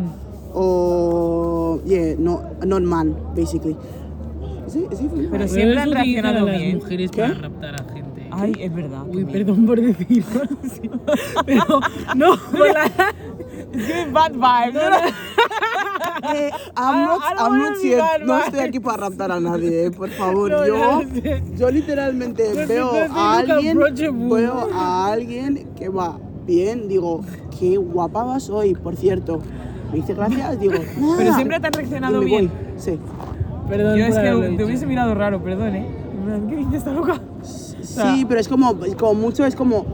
o, 0.53 1.81
yeah, 1.85 2.15
no, 2.19 2.41
non 2.65 2.85
man, 2.85 3.15
basically. 3.35 3.75
¿Es, 4.67 4.75
es, 4.75 5.00
es, 5.01 5.07
Pero 5.31 5.47
siempre 5.47 5.79
han 5.79 5.91
reaccionado 5.91 6.45
las 6.45 6.57
bien. 6.59 6.77
mujeres 6.77 7.12
¿Qué? 7.12 7.21
para 7.21 7.33
raptar 7.33 7.75
a. 7.81 7.92
Ay, 8.35 8.53
es 8.59 8.73
verdad. 8.73 9.03
Uy, 9.07 9.25
perdón 9.25 9.65
por 9.65 9.79
decirlo. 9.79 10.41
Pero, 11.45 11.79
no, 12.15 12.37
por 12.51 12.73
la- 12.73 12.85
Es 13.73 13.85
que 13.85 14.05
bad 14.11 14.31
vibes. 14.33 14.83
Eh, 16.35 16.49
I'm 16.77 17.05
not, 17.05 17.21
I 17.21 17.33
don't 17.35 17.39
I'm 17.39 17.59
not 17.59 17.97
bad 17.97 18.21
no 18.25 18.37
estoy 18.37 18.59
aquí 18.61 18.79
para 18.79 18.97
raptar 18.97 19.31
a 19.31 19.39
nadie, 19.39 19.85
eh, 19.87 19.91
por 19.91 20.09
favor. 20.19 20.49
No, 20.51 20.65
yo, 20.65 21.01
yo 21.57 21.69
literalmente 21.71 22.43
Pues 22.53 22.67
veo 22.67 22.95
entonces 22.95 23.11
a 23.17 23.37
alguien, 23.37 23.79
veo 24.29 24.69
a 24.73 25.07
alguien 25.11 25.69
que 25.75 25.89
va 25.89 26.17
bien, 26.45 26.87
digo, 26.87 27.21
qué 27.59 27.77
guapa 27.77 28.23
vas 28.23 28.49
hoy, 28.49 28.73
por 28.73 28.95
cierto. 28.95 29.41
Me 29.91 29.97
dice 29.97 30.13
gracias, 30.13 30.59
digo, 30.59 30.73
nada. 30.97 31.15
Pero 31.17 31.33
siempre 31.35 31.59
te 31.59 31.67
han 31.67 31.73
reaccionado 31.73 32.19
bien. 32.21 32.47
voy. 32.47 32.51
Sí. 32.77 32.99
Perdón 33.69 33.97
Yo 33.97 34.05
es 34.05 34.15
que 34.17 34.55
te 34.57 34.63
hubiese 34.65 34.85
mirado 34.85 35.13
raro, 35.15 35.41
perdón, 35.43 35.75
¿eh? 35.75 35.87
¿Qué 36.49 36.55
dices 36.55 36.73
esta 36.75 36.91
loca? 36.93 37.19
Sea- 37.93 38.15
Sí, 38.15 38.25
pero 38.25 38.39
es 38.39 38.47
como, 38.47 38.75
como 39.00 39.13
mucho, 39.15 39.45
es 39.45 39.55
como, 39.55 39.85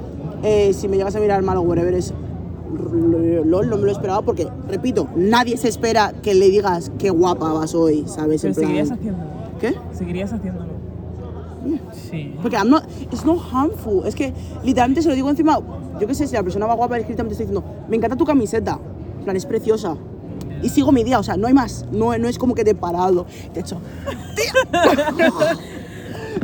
eh, 0.43 0.73
si 0.73 0.87
me 0.87 0.97
llegas 0.97 1.15
a 1.15 1.19
mirar 1.19 1.41
mal 1.43 1.57
o 1.57 1.61
whatever, 1.61 1.93
es 1.93 2.13
LOL, 3.45 3.69
no 3.69 3.77
me 3.77 3.83
lo 3.83 3.91
esperaba 3.91 4.21
porque, 4.21 4.47
repito, 4.67 5.07
nadie 5.15 5.57
se 5.57 5.67
espera 5.67 6.13
que 6.21 6.33
le 6.35 6.49
digas 6.49 6.91
qué 6.99 7.09
guapa 7.09 7.51
vas 7.53 7.73
hoy, 7.75 8.05
¿sabes? 8.07 8.41
Pero 8.41 8.53
En 8.53 8.55
plan, 8.55 8.67
seguirías 8.67 8.91
haciéndolo. 8.91 9.29
¿Qué? 9.59 9.75
Seguirías 9.93 10.33
haciéndolo. 10.33 10.69
Sí. 12.09 12.35
Porque 12.41 12.55
I'm 12.57 12.69
not, 12.69 12.83
it's 13.11 13.25
no 13.25 13.37
harmful. 13.39 14.05
Es 14.07 14.15
que 14.15 14.33
literalmente 14.63 15.01
se 15.01 15.09
lo 15.09 15.15
digo 15.15 15.29
encima, 15.29 15.59
yo 15.99 16.07
qué 16.07 16.15
sé, 16.15 16.25
si 16.27 16.33
la 16.35 16.43
persona 16.43 16.65
va 16.65 16.73
guapa, 16.75 16.97
escritamente 16.97 17.33
estoy 17.33 17.47
diciendo, 17.47 17.67
me 17.89 17.97
encanta 17.97 18.15
tu 18.15 18.25
camiseta, 18.25 18.79
en 19.19 19.23
plan, 19.25 19.35
es 19.35 19.45
preciosa. 19.45 19.95
Y 20.61 20.69
sigo 20.69 20.91
mi 20.91 21.03
día, 21.03 21.19
o 21.19 21.23
sea, 21.23 21.37
no 21.37 21.47
hay 21.47 21.53
más. 21.53 21.85
No, 21.91 22.17
no 22.17 22.27
es 22.27 22.37
como 22.37 22.53
que 22.55 22.63
te 22.63 22.71
he 22.71 22.75
parado. 22.75 23.25
De 23.53 23.59
hecho, 23.61 23.77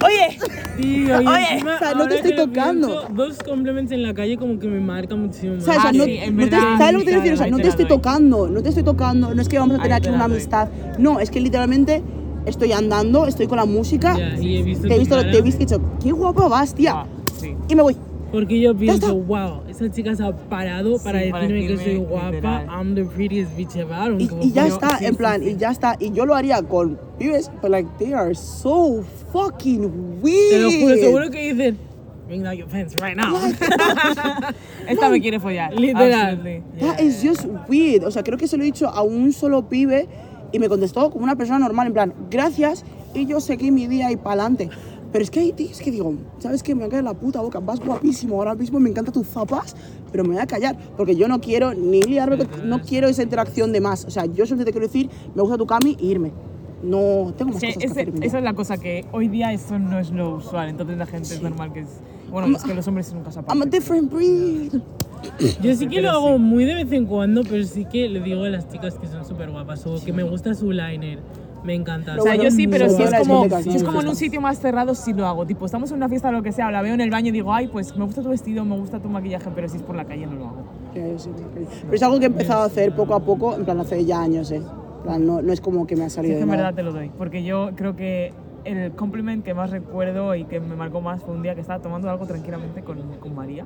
oye, 0.04 0.38
y 0.78 1.12
Oye, 1.12 1.54
encima, 1.54 1.76
o 1.76 1.80
sea, 1.80 1.94
no 1.94 2.08
te 2.08 2.16
estoy 2.16 2.36
tocando. 2.36 2.88
pienso, 2.88 3.08
dos 3.14 3.38
compliments 3.40 3.92
en 3.92 4.04
la 4.04 4.14
calle 4.14 4.38
como 4.38 4.60
que 4.60 4.68
me 4.68 4.80
marcan 4.80 5.22
muchísimo 5.22 5.56
más. 5.56 5.64
O 5.64 5.66
sea, 5.66 5.82
Ah, 5.86 5.92
no, 5.94 6.04
sí, 6.04 6.20
no 6.32 6.44
te. 6.50 6.50
¿Sabes 6.60 6.94
lo 6.94 7.00
que 7.00 7.06
te 7.06 7.12
refiero? 7.12 7.36
O 7.36 7.38
sea, 7.38 7.48
no 7.48 7.58
te 7.58 7.68
estoy 7.68 7.86
tocando, 7.86 8.48
no 8.50 8.62
te 8.62 8.70
estoy 8.70 8.84
tocando, 8.84 9.34
no 9.34 9.42
es 9.42 9.48
que 9.50 9.60
vamos 9.60 9.80
a 9.80 9.84
tener 9.84 10.02
te 10.02 10.08
aquí 10.08 10.16
una 10.16 10.26
amistad. 10.26 10.70
No, 10.98 11.20
es 11.20 11.30
que 11.32 11.40
literalmente 11.40 12.02
estoy 12.46 12.72
andando, 12.72 13.26
estoy 13.26 13.48
con 13.48 13.58
la 13.58 13.66
música. 13.66 14.18
Ya, 14.18 14.40
y 14.40 14.58
he 14.58 14.64
visto 14.64 14.88
te 14.88 14.96
he 14.96 15.00
visto, 15.00 15.22
te 15.22 15.38
he 15.38 15.42
visto 15.42 15.62
y 15.62 15.64
he 15.64 15.68
dicho, 15.68 15.82
qué 16.02 16.12
guapa 16.12 16.48
vas, 16.48 16.74
tía. 16.76 16.92
Ah, 16.96 17.06
sí. 17.40 17.56
Y 17.68 17.76
me 17.76 17.82
voy. 17.84 17.96
Porque 18.32 18.60
yo 18.60 18.76
pienso, 18.76 19.16
wow, 19.16 19.62
esa 19.70 19.90
chica 19.90 20.16
se 20.16 20.24
ha 20.24 20.36
parado 20.36 20.98
para 21.04 21.22
Sí, 21.22 21.32
decirme 21.32 21.68
que 21.68 21.78
soy 21.78 21.98
guapa. 21.98 22.32
literal. 22.32 22.68
I'm 22.70 22.96
the 22.96 23.06
prettiest 23.06 23.56
bitch 23.56 23.76
ever. 23.78 24.20
Y, 24.20 24.30
y 24.42 24.52
ya 24.52 24.68
está, 24.68 24.98
sí, 24.98 25.06
en 25.06 25.16
plan, 25.16 25.42
sí. 25.42 25.52
y 25.52 25.56
ya 25.58 25.72
está. 25.72 25.96
Y 26.00 26.12
yo 26.12 26.26
lo 26.26 26.36
haría 26.36 26.62
con 26.64 27.00
pibes, 27.18 27.50
but 27.62 27.70
like, 27.72 27.88
they 27.98 28.14
are 28.14 28.34
so 28.36 29.04
fucking 29.32 30.20
weird. 30.22 30.50
Te 30.52 30.60
lo 30.60 30.72
juro, 30.72 30.96
seguro 30.98 31.30
que 31.32 31.54
dicen, 31.54 31.78
bring 32.28 32.44
down 32.44 32.58
your 32.58 32.68
fence 32.68 32.96
right 33.02 33.16
now. 33.16 33.36
Esta 34.88 35.10
me 35.10 35.22
quiere 35.22 35.40
follar. 35.40 35.74
Literal. 35.74 36.38
That 36.80 37.00
is 37.00 37.22
just 37.24 37.46
weird. 37.70 38.04
O 38.04 38.12
sea, 38.12 38.24
creo 38.24 38.38
que 38.38 38.48
se 38.48 38.58
lo 38.58 38.64
he 38.64 38.66
dicho 38.66 38.88
a 38.90 39.02
un 39.02 39.32
solo 39.34 39.70
pibe 39.70 40.08
y 40.52 40.60
me 40.60 40.68
contestó 40.68 41.10
como 41.12 41.24
una 41.24 41.36
persona 41.36 41.60
normal, 41.60 41.88
en 41.88 41.94
plan, 41.94 42.14
gracias, 42.30 42.84
y 43.14 43.26
yo 43.26 43.40
seguí 43.40 43.72
mi 43.72 43.88
día 43.88 44.12
y 44.12 44.18
pa'lante. 44.18 44.70
Pero 45.16 45.24
es 45.24 45.32
que 45.32 45.40
hay 45.40 45.54
tíos 45.54 45.80
que 45.80 45.92
digo, 45.92 46.14
¿sabes 46.40 46.62
qué? 46.62 46.76
Me 46.76 46.82
va 46.82 46.88
a 46.88 46.90
caer 46.90 47.06
la 47.06 47.14
puta 47.14 47.40
boca, 47.40 47.62
vas 47.62 47.80
guapísimo, 47.80 48.36
ahora 48.36 48.54
mismo 48.54 48.82
me 48.82 48.90
encantan 48.90 49.14
tus 49.14 49.26
zapas, 49.26 49.74
pero 50.12 50.26
me 50.26 50.32
voy 50.34 50.40
a 50.40 50.46
callar, 50.46 50.76
porque 50.98 51.16
yo 51.16 51.30
no 51.30 51.40
quiero 51.40 51.74
ni 51.74 52.02
liarme, 52.02 52.38
con- 52.40 52.68
no 52.68 52.82
quiero 52.82 53.08
esa 53.08 53.24
interacción 53.24 53.72
de 53.72 53.80
más. 53.80 54.04
O 54.04 54.10
sea, 54.10 54.26
yo 54.26 54.46
solo 54.46 54.66
te 54.66 54.74
quiero 54.74 54.88
decir, 54.88 55.10
me 55.34 55.42
gusta 55.42 55.58
tu 55.58 55.66
cami 55.66 55.96
y 56.02 56.08
irme. 56.12 56.34
No, 56.84 57.34
tengo 57.38 57.54
más 57.54 57.62
Sí, 57.62 57.68
cosas 57.68 57.78
que 57.78 57.86
ese- 58.02 58.12
vida. 58.12 58.26
esa 58.26 58.38
es 58.40 58.44
la 58.44 58.54
cosa 58.56 58.78
que 58.78 59.06
hoy 59.14 59.30
día 59.30 59.54
eso 59.54 59.80
no 59.80 60.00
es 60.00 60.12
lo 60.12 60.36
usual, 60.36 60.68
entonces 60.68 60.98
la 60.98 61.06
gente 61.06 61.34
es 61.34 61.42
normal 61.42 61.72
que 61.72 61.80
es... 61.80 61.88
Bueno, 62.30 62.54
es 62.58 62.64
que 62.66 62.74
los 62.74 62.86
hombres 62.90 63.14
nunca 63.14 63.32
se 63.32 63.40
I'm 63.40 63.46
a 63.48 63.52
apartan. 63.54 63.70
different 63.70 64.12
breed. 64.12 64.74
Yo 65.62 65.76
sí 65.76 65.88
que 65.88 65.96
Pero 65.96 66.12
lo 66.12 66.18
hago 66.18 66.34
sí. 66.36 66.40
muy 66.44 66.66
de 66.66 66.76
vez 66.76 66.92
en 66.92 67.06
cuando, 67.06 67.42
pero 67.44 67.64
sí 67.64 67.86
que 67.86 68.10
le 68.10 68.20
digo 68.20 68.44
a 68.44 68.50
las 68.50 68.68
chicas 68.68 68.96
que 68.96 69.08
son 69.08 69.24
súper 69.24 69.50
guapas 69.50 69.88
o 69.88 70.04
que 70.04 70.12
me 70.12 70.24
gusta 70.24 70.54
su 70.54 70.74
liner. 70.74 71.20
Me 71.66 71.74
encanta. 71.74 72.16
O 72.18 72.22
sea, 72.22 72.36
yo 72.36 72.52
sí, 72.52 72.68
pero 72.68 72.88
si 72.90 73.02
es 73.02 73.14
como, 73.16 73.46
es 73.46 73.84
como 73.84 74.02
en 74.02 74.08
un 74.08 74.16
sitio 74.16 74.40
más 74.40 74.60
cerrado, 74.60 74.94
sí 74.94 75.14
lo 75.14 75.26
hago. 75.26 75.46
Tipo, 75.46 75.66
estamos 75.66 75.90
en 75.90 75.98
una 75.98 76.08
fiesta 76.08 76.30
o 76.30 76.32
lo 76.32 76.44
que 76.44 76.52
sea, 76.52 76.68
o 76.68 76.72
la 76.72 76.82
veo 76.82 76.94
en 76.94 77.02
el 77.02 77.10
baño 77.10 77.30
y 77.30 77.32
digo, 77.32 77.54
ay, 77.54 77.68
pues 77.68 77.96
me 77.98 78.06
gusta 78.06 78.22
tu 78.22 78.30
vestido, 78.30 78.64
me 78.64 78.78
gusta 78.78 79.00
tu 79.00 79.10
maquillaje, 79.10 79.50
pero 79.54 79.68
si 79.68 79.78
es 79.78 79.84
por 79.84 79.96
la 79.96 80.06
calle 80.06 80.28
no 80.28 80.36
lo 80.36 80.46
hago. 80.48 80.64
Pero 80.94 81.16
es 81.94 82.04
algo 82.04 82.20
que 82.20 82.26
he 82.26 82.28
empezado 82.28 82.62
a 82.62 82.66
hacer 82.66 82.96
poco 82.96 83.16
a 83.16 83.20
poco, 83.20 83.56
en 83.56 83.66
plan 83.66 83.80
hace 83.80 84.06
ya 84.06 84.22
años, 84.22 84.52
¿eh? 84.52 84.62
No, 85.20 85.42
no 85.42 85.54
es 85.54 85.62
como 85.62 85.86
que 85.86 85.96
me 85.96 86.06
ha 86.06 86.10
Sí, 86.10 86.16
salido 86.16 86.34
es 86.34 86.40
que 86.40 86.46
de 86.46 86.52
en 86.52 86.58
verdad 86.58 86.74
te 86.74 86.84
lo 86.84 86.92
doy, 86.92 87.10
porque 87.18 87.44
yo 87.44 87.72
creo 87.76 87.96
que 87.96 88.34
el 88.66 88.92
compliment 88.94 89.44
que 89.44 89.54
más 89.54 89.70
recuerdo 89.70 90.36
y 90.36 90.44
que 90.46 90.60
me 90.60 90.76
marcó 90.76 91.00
más 91.02 91.22
fue 91.22 91.34
un 91.36 91.44
día 91.44 91.56
que 91.56 91.62
estaba 91.62 91.82
tomando 91.82 92.10
algo 92.10 92.26
tranquilamente 92.26 92.82
con, 92.82 92.98
con 93.20 93.34
María. 93.36 93.66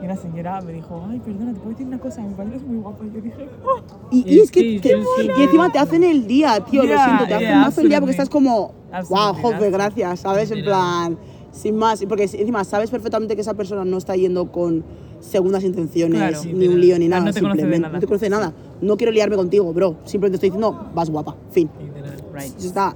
Y 0.00 0.04
una 0.04 0.16
señora 0.16 0.60
me 0.60 0.72
dijo, 0.72 1.04
ay, 1.08 1.18
perdona, 1.20 1.52
¿te 1.52 1.58
puedo 1.58 1.70
decir 1.70 1.86
una 1.86 1.98
cosa? 1.98 2.22
Me 2.22 2.30
pareces 2.34 2.62
muy 2.62 2.78
guapa. 2.78 3.04
Y 3.04 3.12
yo 3.14 3.20
dije, 3.20 3.48
"Oh". 3.64 3.80
Y, 4.10 4.18
y 4.34 4.36
Es 4.38 4.44
es 4.44 4.50
que, 4.50 4.80
que 4.80 4.88
sí. 4.90 5.28
y 5.38 5.42
encima 5.42 5.70
te 5.70 5.78
hacen 5.78 6.02
el 6.04 6.26
día, 6.26 6.58
tío, 6.64 6.82
lo 6.82 6.88
Yeah, 6.88 7.04
siento, 7.04 7.26
te 7.26 7.34
hacen 7.34 7.48
yeah, 7.48 7.60
más 7.60 7.78
el 7.78 7.88
día 7.88 8.00
porque 8.00 8.12
estás 8.12 8.28
como, 8.28 8.72
wow, 9.10 9.34
joder, 9.34 9.70
gracias, 9.72 10.20
¿sabes? 10.20 10.50
En 10.50 10.64
plan, 10.64 11.18
sin 11.50 11.76
más, 11.76 12.02
porque 12.08 12.22
encima 12.24 12.62
sabes 12.64 12.90
perfectamente 12.90 13.34
que 13.34 13.40
esa 13.40 13.54
persona 13.54 13.84
no 13.84 13.98
está 13.98 14.14
yendo 14.14 14.50
con 14.52 14.84
segundas 15.20 15.64
intenciones, 15.64 16.20
Claro. 16.40 16.56
ni 16.56 16.68
un 16.68 16.80
lío, 16.80 16.96
ni 16.98 17.08
nada, 17.08 17.24
no 17.24 17.32
te 17.32 17.40
conoce 17.40 17.56
de 17.56 17.62
simplemente, 17.62 17.80
nada. 17.82 17.92
no 17.94 18.00
te 18.00 18.06
conoce 18.06 18.24
de 18.26 18.30
nada. 18.30 18.52
No 18.80 18.96
quiero 18.96 19.12
liarme 19.12 19.34
contigo, 19.34 19.72
bro, 19.74 19.96
simplemente 20.04 20.36
estoy 20.36 20.50
diciendo, 20.50 20.90
vas 20.94 21.10
guapa, 21.10 21.34
fin. 21.50 21.68
Right. 22.32 22.56
Ya 22.56 22.66
está. 22.68 22.94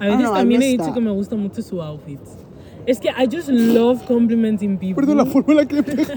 A 0.00 0.04
veces 0.06 0.20
no, 0.20 0.34
I 0.34 0.38
también 0.38 0.62
he 0.62 0.66
dicho 0.66 0.92
que 0.92 1.00
me 1.00 1.10
gusta 1.10 1.36
mucho 1.36 1.62
su 1.62 1.82
outfit. 1.82 2.20
Es 2.86 3.00
que 3.00 3.08
I 3.08 3.28
just 3.30 3.48
love 3.48 4.04
complimenting 4.06 4.78
people. 4.78 5.04
forma 5.26 5.52
en 5.52 5.56
la 5.56 5.66
que 5.66 5.74
le 5.74 5.82
pega. 5.82 6.14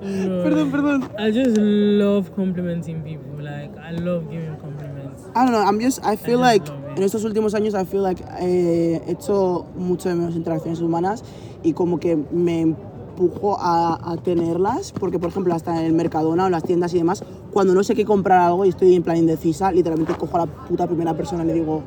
No. 0.00 0.42
Perdón, 0.42 0.70
perdón. 0.70 1.10
I 1.18 1.32
just 1.32 1.56
love 1.56 2.30
complimenting 2.34 3.02
people. 3.02 3.42
Like, 3.42 3.72
I 3.78 3.92
love 3.92 4.28
giving 4.30 4.54
compliments. 4.56 5.22
I 5.34 5.44
don't 5.44 5.52
know, 5.52 5.62
I'm 5.62 5.80
just, 5.80 6.04
I 6.04 6.16
feel 6.16 6.38
like, 6.38 6.62
en 6.96 7.02
estos 7.02 7.24
últimos 7.24 7.54
años, 7.54 7.74
I 7.74 7.84
feel 7.84 8.02
like 8.02 8.22
eh, 8.40 9.00
he 9.06 9.12
hecho 9.12 9.66
mucho 9.76 10.08
de 10.08 10.14
menos 10.14 10.36
interacciones 10.36 10.80
humanas 10.80 11.24
y 11.62 11.72
como 11.72 11.98
que 11.98 12.16
me 12.16 12.74
empujo 13.14 13.56
a, 13.60 14.12
a 14.12 14.16
tenerlas, 14.16 14.92
porque 14.92 15.18
por 15.18 15.30
ejemplo, 15.30 15.54
hasta 15.54 15.78
en 15.78 15.86
el 15.86 15.92
Mercadona 15.92 16.44
o 16.44 16.46
en 16.46 16.52
las 16.52 16.64
tiendas 16.64 16.92
y 16.94 16.98
demás, 16.98 17.24
cuando 17.52 17.74
no 17.74 17.84
sé 17.84 17.94
qué 17.94 18.04
comprar 18.04 18.40
algo 18.40 18.64
y 18.64 18.70
estoy 18.70 18.94
en 18.94 19.02
plan 19.02 19.16
indecisa, 19.16 19.70
literalmente 19.70 20.14
cojo 20.14 20.36
a 20.36 20.40
la 20.40 20.46
puta 20.46 20.86
primera 20.86 21.14
persona 21.14 21.44
y 21.44 21.46
le 21.46 21.54
digo, 21.54 21.82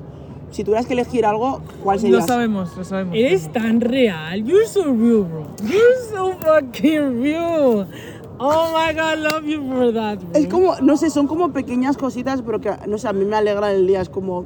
si 0.51 0.63
tuvieras 0.63 0.85
que 0.85 0.93
elegir 0.93 1.25
algo, 1.25 1.61
¿cuál 1.83 1.99
sería? 1.99 2.19
Lo 2.19 2.25
sabemos, 2.25 2.77
lo 2.77 2.83
sabemos. 2.83 3.15
Eres 3.15 3.51
tan 3.51 3.81
real. 3.81 4.43
You're 4.43 4.65
so 4.65 4.85
real, 4.85 5.23
bro. 5.23 5.45
You're 5.63 5.97
so 6.09 6.33
fucking 6.39 7.21
real. 7.21 7.87
Oh 8.39 8.71
my 8.73 8.93
god, 8.93 9.17
love 9.17 9.45
you 9.45 9.61
for 9.67 9.93
that. 9.93 10.19
bro. 10.19 10.39
Es 10.39 10.47
como, 10.47 10.75
no 10.81 10.95
sé, 10.95 11.09
son 11.09 11.27
como 11.27 11.51
pequeñas 11.51 11.97
cositas, 11.97 12.41
pero 12.41 12.61
que, 12.61 12.71
no 12.87 12.97
sé, 12.97 13.09
a 13.09 13.13
mí 13.13 13.25
me 13.25 13.35
alegra 13.35 13.73
el 13.73 13.87
día. 13.87 13.99
Es 13.99 14.09
como, 14.09 14.45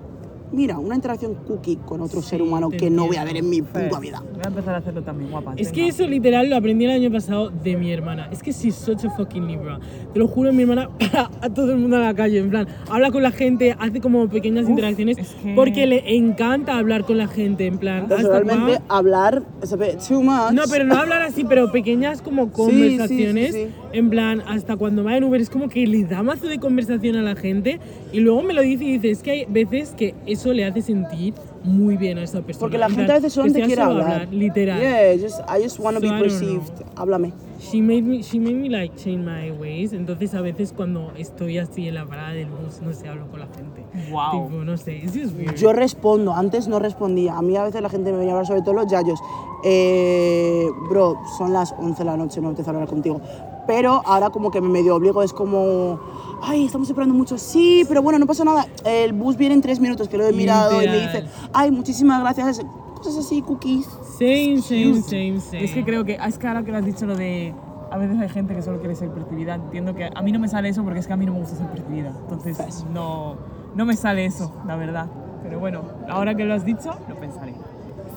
mira, 0.52 0.78
una 0.80 0.96
interacción 0.96 1.36
cookie 1.48 1.78
con 1.78 2.02
otro 2.02 2.22
ser 2.22 2.42
humano 2.42 2.70
que 2.70 2.90
no 2.90 3.08
voy 3.08 3.16
a 3.18 3.22
entiendo. 3.22 3.34
ver 3.34 3.38
en 3.44 3.50
mi 3.50 3.62
puta 3.62 4.00
vida. 4.00 4.22
Voy 4.34 4.42
a 4.44 4.48
empezar 4.48 4.76
a 4.76 4.78
hacerlo 4.78 5.02
también, 5.02 5.32
guapa. 5.32 5.54
Es 5.58 5.72
que 5.72 5.88
eso 5.88 6.08
literal 6.08 6.50
lo 6.50 6.56
aprendí 6.56 6.86
el 6.86 6.92
año 6.92 7.12
pasado 7.12 7.50
de 7.50 7.78
mi 7.78 7.92
hermana. 7.92 8.28
Es 8.32 8.42
que 8.44 8.52
she's 8.52 8.76
such 8.76 9.06
a 9.06 9.10
fucking 9.12 9.48
Libra. 9.48 9.80
Te 10.14 10.20
lo 10.20 10.28
juro, 10.28 10.52
mi 10.54 10.64
hermana 10.64 10.90
para 11.00 11.30
a 11.42 11.50
todo 11.50 11.72
el 11.72 11.78
mundo 11.78 11.98
en 11.98 12.04
la 12.04 12.14
calle. 12.14 12.40
En 12.40 12.50
plan, 12.50 12.68
habla 12.90 13.12
con 13.12 13.24
la 13.24 13.32
gente, 13.32 13.76
hace 13.80 14.02
como 14.02 14.28
pequeñas 14.30 14.68
interacciones 14.70 15.18
es 15.18 15.30
que- 15.36 15.54
porque 15.56 15.88
le 15.88 16.16
encanta 16.16 16.78
hablar 16.78 17.06
con 17.06 17.18
la 17.18 17.28
gente. 17.28 17.66
En 17.66 17.78
plan, 17.78 18.04
hasta 18.04 18.16
Personalmente, 18.18 18.74
cua- 18.80 18.82
hablar 18.90 19.44
es 19.62 19.74
a 19.74 19.76
bit 19.78 19.98
too 20.08 20.22
much. 20.22 20.52
No, 20.54 20.64
pero 20.70 20.86
no 20.86 20.96
hablar 20.96 21.22
así, 21.22 21.44
pero 21.44 21.72
pequeñas 21.72 22.22
como 22.22 22.46
sí, 22.46 22.52
conversaciones. 22.54 23.54
sí. 23.54 23.68
En 23.94 24.10
plan, 24.10 24.42
hasta 24.48 24.78
cuando 24.78 25.04
va 25.04 25.18
en 25.18 25.24
Uber 25.24 25.40
es 25.42 25.50
como 25.50 25.68
que 25.70 25.86
le 25.86 26.04
da 26.06 26.24
mazo 26.24 26.48
de 26.48 26.60
conversación 26.60 27.16
a 27.18 27.22
la 27.22 27.36
gente 27.36 27.80
y 28.14 28.20
luego 28.22 28.42
me 28.44 28.54
lo 28.54 28.62
dice 28.62 28.86
y 28.86 28.94
dice, 28.94 29.12
es 29.12 29.22
que 29.22 29.32
hay 29.32 29.46
veces 29.50 29.94
que 29.98 30.16
eso 30.42 30.54
le 30.54 30.66
hace 30.66 30.82
sentir 30.82 31.34
muy 31.64 31.98
bien 31.98 32.18
a 32.18 32.24
esa 32.24 32.42
persona. 32.42 32.62
Porque 32.62 32.78
la 32.78 32.88
En 32.88 32.96
gente 32.96 33.12
a 33.12 33.16
veces 33.16 33.34
solamente 33.34 33.64
quiere 33.64 33.82
hablar. 33.82 34.28
Literal. 34.32 34.80
Yeah, 34.80 35.16
just, 35.16 35.40
I 35.48 35.62
just 35.64 35.80
want 35.80 35.98
to 36.00 36.06
So, 36.06 36.14
be 36.14 36.20
perceived. 36.20 36.72
Háblame. 36.96 37.32
She 37.60 37.80
made 37.80 38.02
me, 38.02 38.24
she 38.24 38.40
made 38.40 38.56
me 38.56 38.70
like 38.70 38.96
change 38.96 39.24
my 39.24 39.52
ways. 39.52 39.94
Entonces 39.94 40.34
a 40.34 40.42
veces 40.42 40.74
cuando 40.76 41.12
estoy 41.16 41.60
así 41.60 41.88
en 41.88 41.96
la 41.96 42.06
parada 42.06 42.32
del 42.34 42.48
bus, 42.48 42.82
no 42.82 42.92
sé, 42.92 43.08
hablo 43.08 43.28
con 43.28 43.40
la 43.40 43.48
gente. 43.48 43.86
Wow. 44.12 44.48
Tipo, 44.50 44.64
no 44.66 44.78
sé, 44.78 44.98
it's 44.98 45.16
just 45.16 45.38
weird. 45.38 45.56
Yo 45.56 45.72
respondo, 45.72 46.34
antes 46.34 46.68
no 46.68 46.80
respondía. 46.80 47.38
A 47.38 47.42
mí 47.44 47.56
a 47.56 47.64
veces 47.64 47.82
la 47.82 47.90
gente 47.90 48.12
me 48.12 48.18
venía 48.18 48.34
a 48.34 48.38
hablar, 48.38 48.48
sobre 48.48 48.64
todo 48.64 48.74
los 48.74 48.88
yayos. 48.88 49.20
Eh, 49.64 50.68
bro, 50.90 51.20
son 51.38 51.54
las 51.54 51.72
11 51.78 52.00
de 52.00 52.06
la 52.06 52.18
noche, 52.18 52.42
no 52.42 52.48
me 52.48 52.54
apetece 52.54 52.70
hablar 52.72 52.88
contigo. 52.88 53.22
Pero 53.68 54.02
ahora 54.06 54.30
como 54.30 54.52
que 54.52 54.62
me 54.62 54.70
medio 54.70 54.96
obligo, 54.96 55.22
es 55.22 55.34
como, 55.34 56.00
ay, 56.42 56.66
estamos 56.66 56.90
esperando 56.90 57.14
mucho. 57.14 57.38
Sí, 57.38 57.86
pero 57.88 58.02
bueno, 58.02 58.20
no 58.20 58.26
pasa 58.26 58.44
nada. 58.44 58.66
El 58.84 59.14
bus 59.14 59.38
viene 59.38 59.56
en 59.56 59.62
tres 59.62 59.80
minutos, 59.80 60.08
que 60.08 60.18
lo 60.18 60.26
he 60.26 60.34
mirado 60.34 60.82
y 60.82 60.88
me 60.88 61.00
dice, 61.00 61.26
ay, 61.54 61.72
muchísimas 61.72 62.22
gracias. 62.22 62.62
Cosas 62.96 63.26
así, 63.26 63.42
cookies. 63.42 63.88
Same, 64.18 64.62
same, 64.62 65.02
same, 65.02 65.40
same. 65.40 65.64
Es 65.64 65.72
que 65.72 65.84
creo 65.84 66.06
que, 66.06 66.20
es 66.24 66.38
que 66.38 66.48
ahora 66.48 66.64
que 66.64 66.72
lo 66.72 66.78
has 66.78 66.86
dicho 66.86 67.06
lo 67.06 67.16
de. 67.16 67.54
A 67.92 67.98
veces 67.98 68.18
hay 68.20 68.30
gente 68.30 68.56
que 68.56 68.62
solo 68.62 68.80
quiere 68.80 68.96
ser 68.96 69.10
percibida. 69.10 69.56
Entiendo 69.56 69.94
que 69.96 70.10
a 70.14 70.22
mí 70.22 70.32
no 70.32 70.40
me 70.40 70.48
sale 70.48 70.70
eso 70.70 70.84
porque 70.84 71.00
es 71.00 71.08
que 71.08 71.14
a 71.14 71.18
mí 71.18 71.26
no 71.26 71.34
me 71.34 71.40
gusta 71.40 71.58
ser 71.58 71.68
percibida. 71.68 72.14
Entonces 72.22 72.86
no, 72.94 73.36
no 73.76 73.86
me 73.86 73.96
sale 73.96 74.26
eso, 74.26 74.54
la 74.66 74.76
verdad. 74.76 75.08
Pero 75.44 75.60
bueno, 75.60 75.82
ahora 76.08 76.36
que 76.36 76.46
lo 76.46 76.54
has 76.54 76.64
dicho, 76.64 76.96
lo 77.10 77.16
pensaré. 77.16 77.54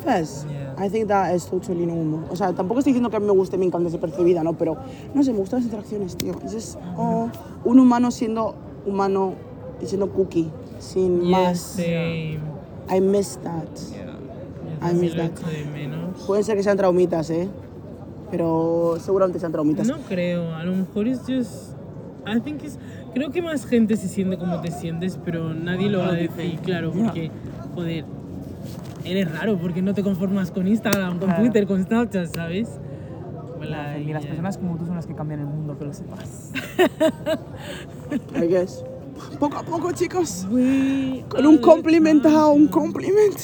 Yeah. 0.05 0.75
I 0.77 0.89
think 0.89 1.09
that 1.09 1.35
is 1.35 1.47
totally 1.47 1.87
normal. 1.87 2.25
O 2.31 2.37
sea, 2.37 2.53
tampoco 2.53 2.81
estoy 2.81 2.93
diciendo 2.93 3.11
que 3.11 3.17
a 3.17 3.21
mí 3.21 3.27
me 3.27 3.33
guste, 3.33 3.57
me 3.57 3.65
encanta 3.65 3.91
ser 3.91 4.01
percibida, 4.01 4.43
¿no? 4.43 4.55
Pero, 4.55 4.77
no 5.15 5.23
sé, 5.23 5.33
me 5.33 5.39
gustan 5.39 5.61
las 5.61 5.67
interacciones, 5.67 6.17
tío. 6.17 6.35
Es 6.45 6.53
just, 6.53 6.79
oh, 6.97 7.29
un 7.65 7.79
humano 7.79 8.11
siendo 8.11 8.55
humano 8.87 9.35
y 9.81 9.87
siendo 9.87 10.11
cookie, 10.11 10.51
sin 10.79 11.23
Yes, 11.23 11.31
más. 11.31 11.59
same. 11.59 12.39
I 12.91 13.01
miss 13.01 13.39
that. 13.43 13.65
Yo 13.75 14.79
también 14.81 15.01
miss 15.01 15.15
lo 15.17 15.23
that. 15.23 16.27
Puede 16.27 16.43
ser 16.43 16.57
que 16.57 16.63
sean 16.63 16.77
traumitas, 16.77 17.31
¿eh? 17.31 17.49
Pero 18.31 18.97
seguramente 19.01 19.39
sean 19.39 19.53
traumitas. 19.53 19.87
No 19.87 19.99
creo, 20.09 20.55
a 20.55 20.65
lo 20.65 20.73
mejor 20.75 21.09
es 21.09 21.21
just. 21.21 21.75
I 22.27 22.41
think 22.41 22.63
it's, 22.65 22.79
creo 23.13 23.31
que 23.31 23.43
más 23.43 23.67
gente 23.67 23.97
se 23.97 24.09
siente 24.09 24.39
como 24.39 24.61
te 24.61 24.71
sientes, 24.71 25.19
pero 25.25 25.53
nadie 25.55 25.89
lo 25.91 25.99
va 26.01 26.09
a 26.09 26.13
decir, 26.13 26.59
claro, 26.61 26.91
porque, 26.91 27.31
joder, 27.75 28.05
eres 29.05 29.31
raro, 29.39 29.57
porque 29.59 29.83
no 29.83 29.95
te 29.95 30.03
conformas 30.03 30.51
con 30.51 30.67
Instagram, 30.67 31.19
con 31.19 31.29
Claro. 31.29 31.43
Twitter, 31.43 31.67
con 31.67 31.83
Snapchat, 31.85 32.35
¿sabes? 32.35 32.69
Hola, 33.61 33.99
Y 33.99 34.13
las 34.13 34.27
personas 34.27 34.59
como 34.59 34.77
tú 34.77 34.85
son 34.87 34.97
las 34.97 35.07
que 35.07 35.15
cambian 35.15 35.41
el 35.41 35.47
mundo, 35.47 35.79
que 35.79 35.85
lo 35.87 35.93
sepas. 35.95 36.53
I 38.37 38.47
guess. 38.47 38.85
Poco 39.39 39.57
a 39.59 39.63
poco, 39.63 39.93
chicos. 39.93 40.47
We 40.51 41.25
Con 41.29 41.47
un 41.47 41.55
are 41.55 41.61
complimentado, 41.63 42.53
un 42.53 42.67
compliment. 42.69 43.37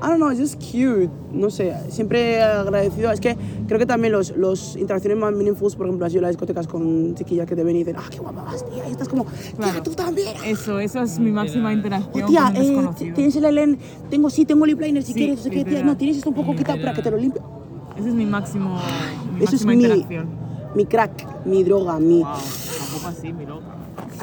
I 0.00 0.06
don't 0.08 0.18
know, 0.18 0.30
it's 0.30 0.38
just 0.40 0.60
cute. 0.60 1.10
No 1.32 1.50
sé, 1.50 1.74
siempre 1.90 2.40
agradecido. 2.42 3.10
Es 3.10 3.20
que 3.20 3.36
creo 3.66 3.78
que 3.80 3.86
también 3.86 4.12
los, 4.12 4.36
los 4.36 4.76
interacciones 4.76 5.18
más 5.18 5.32
meaningful, 5.32 5.72
por 5.76 5.86
ejemplo, 5.86 6.04
han 6.04 6.10
sido 6.10 6.22
las 6.22 6.30
discotecas 6.30 6.66
con 6.68 7.14
chiquillas 7.16 7.46
que 7.46 7.56
te 7.56 7.64
ven 7.64 7.74
y 7.76 7.78
dicen, 7.80 7.96
ah, 7.98 8.04
qué 8.10 8.18
guapa 8.18 8.42
vas, 8.44 8.64
tía. 8.70 8.88
Y 8.88 8.92
estás 8.92 9.08
como, 9.08 9.24
tía, 9.24 9.52
Claro. 9.56 9.82
tú 9.82 9.90
también. 9.94 10.28
Eso, 10.46 10.78
eso 10.78 11.02
es 11.02 11.18
mi 11.18 11.32
máxima 11.32 11.72
interacción 11.72 12.24
Oh, 12.24 12.28
tía, 12.28 12.44
con 12.52 12.56
eh, 13.08 13.12
tienes 13.14 13.34
el 13.36 13.44
Elen, 13.44 13.78
tengo, 14.08 14.30
sí, 14.30 14.44
tengo 14.44 14.64
lip 14.66 14.80
liner 14.80 15.02
si 15.02 15.12
Sí, 15.12 15.18
quieres, 15.18 15.38
no 15.38 15.42
sé 15.42 15.50
qué, 15.50 15.64
tía, 15.64 15.82
no, 15.82 15.96
tienes 15.96 16.16
esto 16.18 16.28
un 16.30 16.36
poco 16.36 16.54
quitado 16.54 16.78
para 16.80 16.94
que 16.94 17.02
te 17.02 17.10
lo 17.10 17.16
limpie. 17.16 17.42
Ese 17.98 18.08
es 18.10 18.14
mi 18.14 18.24
máximo, 18.26 18.78
mi 19.36 19.42
Eso 19.44 19.56
es 19.56 19.64
máxima 19.64 19.72
mi, 19.74 19.82
interacción. 19.84 20.28
mi 20.76 20.86
crack, 20.86 21.44
mi 21.44 21.64
droga, 21.64 21.98
mi... 21.98 22.20
Wow, 22.22 22.32
tampoco 22.78 23.08
así, 23.08 23.32
mi 23.32 23.44
loca. 23.46 23.74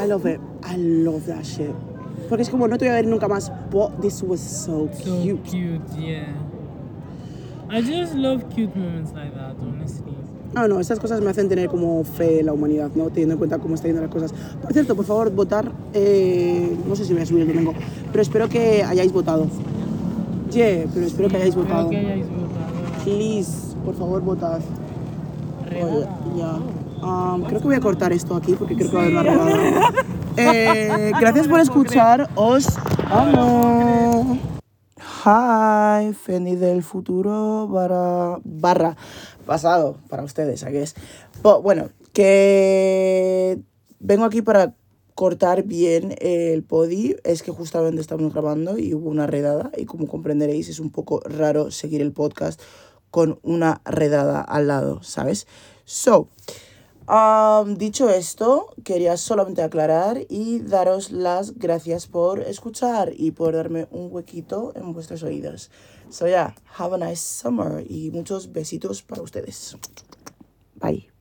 I 0.02 0.08
love 0.08 0.26
it, 0.26 0.40
I 0.66 0.78
love 0.78 1.26
that 1.28 1.44
shit. 1.44 1.72
Porque 2.30 2.44
es 2.44 2.50
como, 2.50 2.68
no 2.68 2.78
te 2.78 2.86
voy 2.86 2.92
a 2.92 2.96
ver 2.96 3.08
nunca 3.08 3.28
más, 3.28 3.52
but 3.72 3.92
this 4.02 4.24
was 4.24 4.40
so 4.40 4.90
So 5.04 5.04
cute. 5.24 5.42
cute, 5.44 5.82
yeah. 6.00 6.26
I 7.70 7.82
just 7.82 8.14
love 8.16 8.44
cute 8.54 8.76
moments 8.76 9.12
like 9.14 9.34
that, 9.36 9.56
honestly. 9.62 10.14
No, 10.54 10.68
no, 10.68 10.80
estas 10.80 11.00
cosas 11.00 11.20
me 11.22 11.30
hacen 11.30 11.50
tener 11.50 11.68
como 11.68 12.04
fe 12.04 12.40
en 12.40 12.46
la 12.46 12.54
humanidad, 12.54 12.90
¿no? 12.96 13.06
Teniendo 13.10 13.34
en 13.34 13.38
cuenta 13.40 13.58
cómo 13.60 13.76
están 13.76 13.90
yendo 13.92 14.02
las 14.04 14.12
cosas. 14.12 14.34
Por 14.62 14.72
cierto, 14.72 14.96
por 14.96 15.04
favor, 15.06 15.30
votar. 15.32 15.70
eh, 15.94 16.76
no 16.88 16.96
sé 16.96 17.04
si 17.06 17.14
voy 17.14 17.22
a 17.24 17.26
subir 17.26 17.42
el 17.42 17.48
domingo, 17.50 17.74
pero 18.12 18.22
espero 18.22 18.48
que 18.48 18.84
hayáis 18.84 19.12
votado. 19.12 19.48
Yeah, 20.52 20.86
pero 20.94 21.06
espero 21.08 21.28
que 21.28 21.36
hayáis 21.38 21.56
votado. 21.56 21.90
que 21.90 21.98
hayáis 21.98 22.26
votado. 22.30 23.04
Please, 23.04 23.76
por 23.84 23.96
favor, 23.96 24.22
votad. 24.22 24.60
Oye, 25.70 26.08
ya. 26.38 26.58
Um, 27.06 27.44
creo 27.44 27.60
que 27.60 27.66
voy 27.68 27.76
a 27.76 27.80
cortar 27.82 28.14
esto 28.14 28.36
aquí 28.36 28.54
porque 28.58 28.76
creo 28.76 28.90
que 28.90 28.96
va 28.96 29.02
a 29.02 29.06
haber 29.06 29.14
una 29.14 29.24
redada. 29.24 29.82
Eh, 30.38 31.12
gracias 31.20 31.48
por 31.48 31.60
escuchar. 31.60 32.30
Os 32.36 32.68
amo. 33.10 34.40
Hi, 35.26 36.14
Fendi 36.14 36.56
del 36.56 36.84
futuro 36.84 37.68
barra, 37.68 38.40
barra 38.44 38.98
pasado 39.46 39.98
para 40.10 40.24
ustedes, 40.24 40.64
I 40.64 40.72
guess. 40.72 40.96
But, 41.42 41.62
bueno, 41.64 41.90
que 42.14 43.60
vengo 44.00 44.26
aquí 44.26 44.42
para 44.42 44.76
cortar 45.14 45.64
bien 45.64 46.16
el 46.20 46.64
podi. 46.64 47.16
Es 47.24 47.42
que 47.42 47.52
justamente 47.52 48.02
estamos 48.02 48.34
grabando 48.34 48.78
y 48.78 48.94
hubo 48.94 49.10
una 49.10 49.28
redada 49.28 49.72
y 49.78 49.86
como 49.86 50.08
comprenderéis 50.08 50.70
es 50.70 50.80
un 50.80 50.92
poco 50.92 51.22
raro 51.26 51.72
seguir 51.72 52.02
el 52.02 52.12
podcast 52.12 52.62
con 53.10 53.40
una 53.44 53.82
redada 53.86 54.42
al 54.42 54.68
lado, 54.68 55.02
¿sabes? 55.02 55.48
So, 55.86 56.30
um, 57.08 57.76
dicho 57.76 58.10
esto, 58.10 58.74
quería 58.84 59.18
solamente 59.18 59.62
aclarar 59.62 60.26
y 60.30 60.60
daros 60.60 61.12
las 61.12 61.58
gracias 61.58 62.08
por 62.08 62.42
escuchar 62.42 63.14
y 63.16 63.32
por 63.32 63.54
darme 63.54 63.88
un 63.92 64.10
huequito 64.12 64.74
en 64.76 64.94
vuestros 64.94 65.24
oídos. 65.24 65.72
So, 66.10 66.28
yeah, 66.28 66.54
have 66.78 66.94
a 66.94 66.98
nice 66.98 67.22
summer 67.22 67.84
y 67.90 68.12
muchos 68.12 68.52
besitos 68.52 69.02
para 69.02 69.22
ustedes. 69.22 69.76
Bye. 70.76 71.15